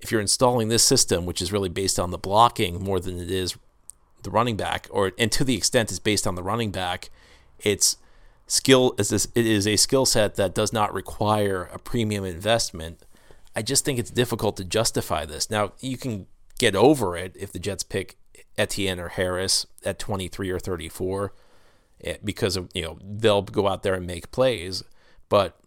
if 0.00 0.12
you're 0.12 0.20
installing 0.20 0.68
this 0.68 0.84
system, 0.84 1.26
which 1.26 1.42
is 1.42 1.52
really 1.52 1.68
based 1.68 1.98
on 1.98 2.10
the 2.10 2.18
blocking 2.18 2.82
more 2.82 3.00
than 3.00 3.18
it 3.18 3.30
is 3.30 3.56
the 4.22 4.30
running 4.30 4.56
back, 4.56 4.86
or 4.90 5.12
and 5.18 5.30
to 5.32 5.44
the 5.44 5.56
extent 5.56 5.90
it's 5.90 5.98
based 5.98 6.26
on 6.26 6.34
the 6.34 6.42
running 6.42 6.70
back, 6.70 7.10
it's 7.58 7.96
skill 8.46 8.94
is 8.98 9.10
this 9.10 9.28
it 9.34 9.46
is 9.46 9.66
a 9.66 9.76
skill 9.76 10.06
set 10.06 10.36
that 10.36 10.54
does 10.54 10.72
not 10.72 10.92
require 10.92 11.64
a 11.72 11.78
premium 11.78 12.24
investment. 12.24 13.04
I 13.54 13.62
just 13.62 13.84
think 13.84 13.98
it's 13.98 14.10
difficult 14.10 14.56
to 14.58 14.64
justify 14.64 15.24
this. 15.24 15.50
Now 15.50 15.72
you 15.80 15.96
can 15.96 16.26
get 16.58 16.74
over 16.74 17.16
it 17.16 17.36
if 17.38 17.52
the 17.52 17.58
Jets 17.58 17.82
pick 17.82 18.16
Etienne 18.56 19.00
or 19.00 19.08
Harris 19.08 19.66
at 19.84 19.98
23 19.98 20.50
or 20.50 20.58
34 20.58 21.32
eh, 22.04 22.16
because 22.22 22.56
of 22.56 22.68
you 22.74 22.82
know 22.82 22.98
they'll 23.02 23.42
go 23.42 23.68
out 23.68 23.82
there 23.82 23.94
and 23.94 24.06
make 24.06 24.30
plays, 24.30 24.82
but 25.28 25.58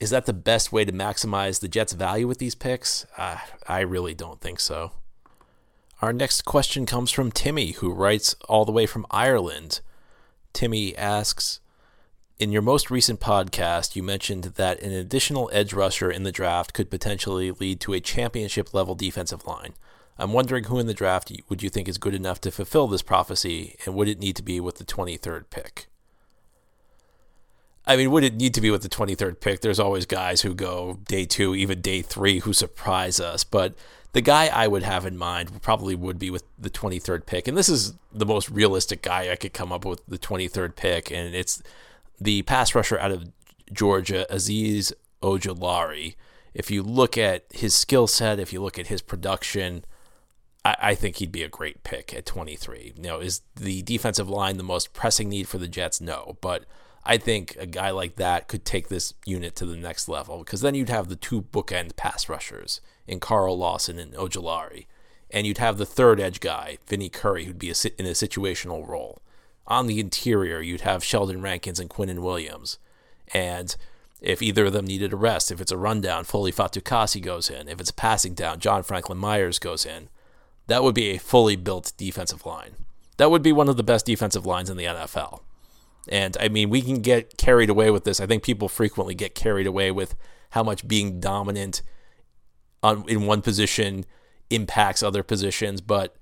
is 0.00 0.08
that 0.10 0.24
the 0.24 0.32
best 0.32 0.72
way 0.72 0.84
to 0.86 0.92
maximize 0.92 1.60
the 1.60 1.68
Jets' 1.68 1.92
value 1.92 2.26
with 2.26 2.38
these 2.38 2.54
picks? 2.54 3.06
Uh, 3.18 3.36
I 3.68 3.80
really 3.80 4.14
don't 4.14 4.40
think 4.40 4.58
so. 4.58 4.92
Our 6.00 6.14
next 6.14 6.46
question 6.46 6.86
comes 6.86 7.10
from 7.10 7.30
Timmy, 7.30 7.72
who 7.72 7.92
writes 7.92 8.34
all 8.48 8.64
the 8.64 8.72
way 8.72 8.86
from 8.86 9.06
Ireland. 9.10 9.82
Timmy 10.54 10.96
asks 10.96 11.60
In 12.38 12.50
your 12.50 12.62
most 12.62 12.90
recent 12.90 13.20
podcast, 13.20 13.94
you 13.94 14.02
mentioned 14.02 14.44
that 14.44 14.80
an 14.80 14.92
additional 14.92 15.50
edge 15.52 15.74
rusher 15.74 16.10
in 16.10 16.22
the 16.22 16.32
draft 16.32 16.72
could 16.72 16.90
potentially 16.90 17.50
lead 17.50 17.80
to 17.80 17.92
a 17.92 18.00
championship 18.00 18.72
level 18.72 18.94
defensive 18.94 19.46
line. 19.46 19.74
I'm 20.16 20.32
wondering 20.32 20.64
who 20.64 20.78
in 20.78 20.86
the 20.86 20.94
draft 20.94 21.30
would 21.50 21.62
you 21.62 21.68
think 21.68 21.86
is 21.86 21.98
good 21.98 22.14
enough 22.14 22.40
to 22.42 22.50
fulfill 22.50 22.88
this 22.88 23.02
prophecy, 23.02 23.76
and 23.84 23.94
would 23.94 24.08
it 24.08 24.18
need 24.18 24.36
to 24.36 24.42
be 24.42 24.60
with 24.60 24.78
the 24.78 24.84
23rd 24.84 25.50
pick? 25.50 25.89
I 27.90 27.96
mean, 27.96 28.12
would 28.12 28.22
it 28.22 28.36
need 28.36 28.54
to 28.54 28.60
be 28.60 28.70
with 28.70 28.82
the 28.82 28.88
23rd 28.88 29.40
pick? 29.40 29.62
There's 29.62 29.80
always 29.80 30.06
guys 30.06 30.42
who 30.42 30.54
go 30.54 31.00
day 31.08 31.24
two, 31.24 31.56
even 31.56 31.80
day 31.80 32.02
three, 32.02 32.38
who 32.38 32.52
surprise 32.52 33.18
us. 33.18 33.42
But 33.42 33.74
the 34.12 34.20
guy 34.20 34.46
I 34.46 34.68
would 34.68 34.84
have 34.84 35.04
in 35.06 35.18
mind 35.18 35.60
probably 35.60 35.96
would 35.96 36.16
be 36.16 36.30
with 36.30 36.44
the 36.56 36.70
23rd 36.70 37.26
pick. 37.26 37.48
And 37.48 37.58
this 37.58 37.68
is 37.68 37.94
the 38.12 38.24
most 38.24 38.48
realistic 38.48 39.02
guy 39.02 39.32
I 39.32 39.34
could 39.34 39.52
come 39.52 39.72
up 39.72 39.84
with 39.84 40.06
the 40.06 40.18
23rd 40.18 40.76
pick. 40.76 41.10
And 41.10 41.34
it's 41.34 41.64
the 42.20 42.42
pass 42.42 42.76
rusher 42.76 42.96
out 42.96 43.10
of 43.10 43.32
Georgia, 43.72 44.24
Azeez 44.30 44.92
Ojulari. 45.20 46.14
If 46.54 46.70
you 46.70 46.84
look 46.84 47.18
at 47.18 47.44
his 47.50 47.74
skill 47.74 48.06
set, 48.06 48.38
if 48.38 48.52
you 48.52 48.62
look 48.62 48.78
at 48.78 48.86
his 48.86 49.02
production, 49.02 49.84
I, 50.64 50.76
I 50.80 50.94
think 50.94 51.16
he'd 51.16 51.32
be 51.32 51.42
a 51.42 51.48
great 51.48 51.82
pick 51.82 52.14
at 52.14 52.24
23. 52.24 52.92
You 52.94 53.02
know, 53.02 53.18
is 53.18 53.40
the 53.56 53.82
defensive 53.82 54.30
line 54.30 54.58
the 54.58 54.62
most 54.62 54.92
pressing 54.92 55.28
need 55.28 55.48
for 55.48 55.58
the 55.58 55.66
Jets? 55.66 56.00
No. 56.00 56.36
But 56.40 56.66
I 57.04 57.16
think 57.16 57.56
a 57.58 57.66
guy 57.66 57.90
like 57.90 58.16
that 58.16 58.46
could 58.46 58.64
take 58.64 58.88
this 58.88 59.14
unit 59.24 59.56
to 59.56 59.66
the 59.66 59.76
next 59.76 60.08
level 60.08 60.38
because 60.38 60.60
then 60.60 60.74
you'd 60.74 60.90
have 60.90 61.08
the 61.08 61.16
two 61.16 61.42
bookend 61.42 61.96
pass 61.96 62.28
rushers 62.28 62.80
in 63.06 63.20
Carl 63.20 63.56
Lawson 63.56 63.98
and 63.98 64.12
Ojulari. 64.14 64.86
and 65.30 65.46
you'd 65.46 65.58
have 65.58 65.78
the 65.78 65.86
third 65.86 66.20
edge 66.20 66.40
guy, 66.40 66.78
Vinny 66.86 67.08
Curry, 67.08 67.44
who'd 67.44 67.58
be 67.58 67.70
a, 67.70 67.74
in 67.98 68.06
a 68.06 68.10
situational 68.10 68.86
role. 68.86 69.22
On 69.66 69.86
the 69.86 70.00
interior, 70.00 70.60
you'd 70.60 70.80
have 70.80 71.04
Sheldon 71.04 71.40
Rankins 71.40 71.78
and 71.78 71.88
Quinnen 71.88 72.18
Williams. 72.20 72.78
And 73.32 73.76
if 74.20 74.42
either 74.42 74.66
of 74.66 74.72
them 74.72 74.86
needed 74.86 75.12
a 75.12 75.16
rest, 75.16 75.52
if 75.52 75.60
it's 75.60 75.70
a 75.70 75.76
rundown, 75.76 76.24
Foley 76.24 76.52
Fatukasi 76.52 77.22
goes 77.22 77.48
in. 77.48 77.68
If 77.68 77.80
it's 77.80 77.90
a 77.90 77.94
passing 77.94 78.34
down, 78.34 78.58
John 78.58 78.82
Franklin 78.82 79.18
Myers 79.18 79.58
goes 79.60 79.86
in. 79.86 80.08
That 80.66 80.82
would 80.82 80.94
be 80.94 81.10
a 81.10 81.18
fully 81.18 81.56
built 81.56 81.92
defensive 81.96 82.44
line. 82.44 82.74
That 83.16 83.30
would 83.30 83.42
be 83.42 83.52
one 83.52 83.68
of 83.68 83.76
the 83.76 83.82
best 83.82 84.06
defensive 84.06 84.46
lines 84.46 84.68
in 84.68 84.76
the 84.76 84.84
NFL. 84.84 85.40
And 86.08 86.36
I 86.40 86.48
mean, 86.48 86.70
we 86.70 86.82
can 86.82 87.02
get 87.02 87.36
carried 87.36 87.70
away 87.70 87.90
with 87.90 88.04
this. 88.04 88.20
I 88.20 88.26
think 88.26 88.42
people 88.42 88.68
frequently 88.68 89.14
get 89.14 89.34
carried 89.34 89.66
away 89.66 89.90
with 89.90 90.14
how 90.50 90.62
much 90.62 90.88
being 90.88 91.20
dominant 91.20 91.82
on, 92.82 93.08
in 93.08 93.26
one 93.26 93.42
position 93.42 94.04
impacts 94.48 95.02
other 95.02 95.22
positions. 95.22 95.80
But 95.80 96.16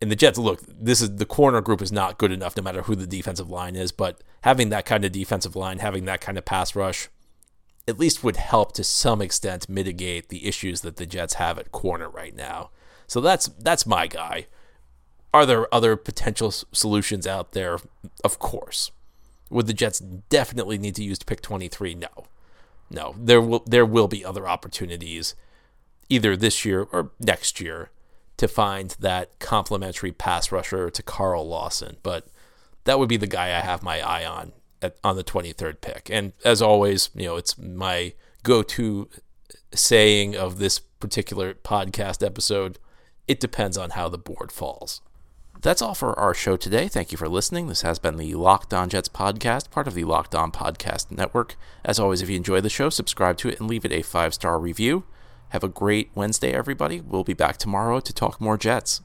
in 0.00 0.08
the 0.08 0.16
Jets, 0.16 0.38
look, 0.38 0.60
this 0.66 1.00
is 1.00 1.16
the 1.16 1.26
corner 1.26 1.60
group 1.60 1.82
is 1.82 1.92
not 1.92 2.18
good 2.18 2.32
enough 2.32 2.56
no 2.56 2.62
matter 2.62 2.82
who 2.82 2.94
the 2.94 3.06
defensive 3.06 3.50
line 3.50 3.76
is. 3.76 3.92
But 3.92 4.22
having 4.42 4.68
that 4.70 4.86
kind 4.86 5.04
of 5.04 5.12
defensive 5.12 5.56
line, 5.56 5.78
having 5.78 6.04
that 6.04 6.20
kind 6.20 6.38
of 6.38 6.44
pass 6.44 6.76
rush, 6.76 7.08
at 7.88 7.98
least 7.98 8.22
would 8.22 8.36
help 8.36 8.72
to 8.72 8.84
some 8.84 9.20
extent 9.20 9.68
mitigate 9.68 10.28
the 10.28 10.46
issues 10.46 10.82
that 10.82 10.96
the 10.96 11.06
Jets 11.06 11.34
have 11.34 11.58
at 11.58 11.72
corner 11.72 12.08
right 12.08 12.34
now. 12.34 12.70
So 13.06 13.20
that's 13.20 13.48
that's 13.48 13.86
my 13.86 14.06
guy. 14.06 14.46
Are 15.32 15.46
there 15.46 15.72
other 15.72 15.96
potential 15.96 16.50
solutions 16.50 17.26
out 17.26 17.52
there? 17.52 17.78
Of 18.24 18.38
course. 18.38 18.90
Would 19.48 19.66
the 19.66 19.74
Jets 19.74 20.00
definitely 20.00 20.78
need 20.78 20.94
to 20.96 21.04
use 21.04 21.18
pick 21.20 21.40
23? 21.40 21.94
No. 21.94 22.08
No. 22.90 23.14
There 23.18 23.40
will 23.40 23.62
there 23.66 23.86
will 23.86 24.08
be 24.08 24.24
other 24.24 24.48
opportunities 24.48 25.34
either 26.08 26.36
this 26.36 26.64
year 26.64 26.88
or 26.92 27.12
next 27.20 27.60
year 27.60 27.90
to 28.36 28.48
find 28.48 28.96
that 29.00 29.38
complementary 29.38 30.12
pass 30.12 30.50
rusher 30.50 30.90
to 30.90 31.02
Carl 31.02 31.46
Lawson, 31.46 31.98
but 32.02 32.26
that 32.84 32.98
would 32.98 33.08
be 33.08 33.18
the 33.18 33.26
guy 33.26 33.48
I 33.48 33.60
have 33.60 33.82
my 33.82 34.00
eye 34.00 34.24
on 34.24 34.52
at, 34.80 34.96
on 35.04 35.16
the 35.16 35.24
23rd 35.24 35.80
pick. 35.82 36.08
And 36.10 36.32
as 36.44 36.62
always, 36.62 37.10
you 37.14 37.26
know, 37.26 37.36
it's 37.36 37.58
my 37.58 38.14
go-to 38.42 39.08
saying 39.74 40.36
of 40.36 40.58
this 40.58 40.78
particular 40.78 41.54
podcast 41.54 42.24
episode, 42.24 42.78
it 43.28 43.40
depends 43.40 43.76
on 43.76 43.90
how 43.90 44.08
the 44.08 44.18
board 44.18 44.50
falls. 44.50 45.02
That's 45.62 45.82
all 45.82 45.94
for 45.94 46.18
our 46.18 46.32
show 46.32 46.56
today. 46.56 46.88
Thank 46.88 47.12
you 47.12 47.18
for 47.18 47.28
listening. 47.28 47.66
This 47.66 47.82
has 47.82 47.98
been 47.98 48.16
the 48.16 48.34
Locked 48.34 48.72
On 48.72 48.88
Jets 48.88 49.10
podcast, 49.10 49.70
part 49.70 49.86
of 49.86 49.92
the 49.92 50.04
Locked 50.04 50.34
On 50.34 50.50
Podcast 50.50 51.10
Network. 51.10 51.54
As 51.84 51.98
always, 51.98 52.22
if 52.22 52.30
you 52.30 52.36
enjoy 52.36 52.62
the 52.62 52.70
show, 52.70 52.88
subscribe 52.88 53.36
to 53.38 53.50
it 53.50 53.60
and 53.60 53.68
leave 53.68 53.84
it 53.84 53.92
a 53.92 54.00
five 54.00 54.32
star 54.32 54.58
review. 54.58 55.04
Have 55.50 55.62
a 55.62 55.68
great 55.68 56.10
Wednesday, 56.14 56.54
everybody. 56.54 57.02
We'll 57.02 57.24
be 57.24 57.34
back 57.34 57.58
tomorrow 57.58 58.00
to 58.00 58.12
talk 58.14 58.40
more 58.40 58.56
Jets. 58.56 59.02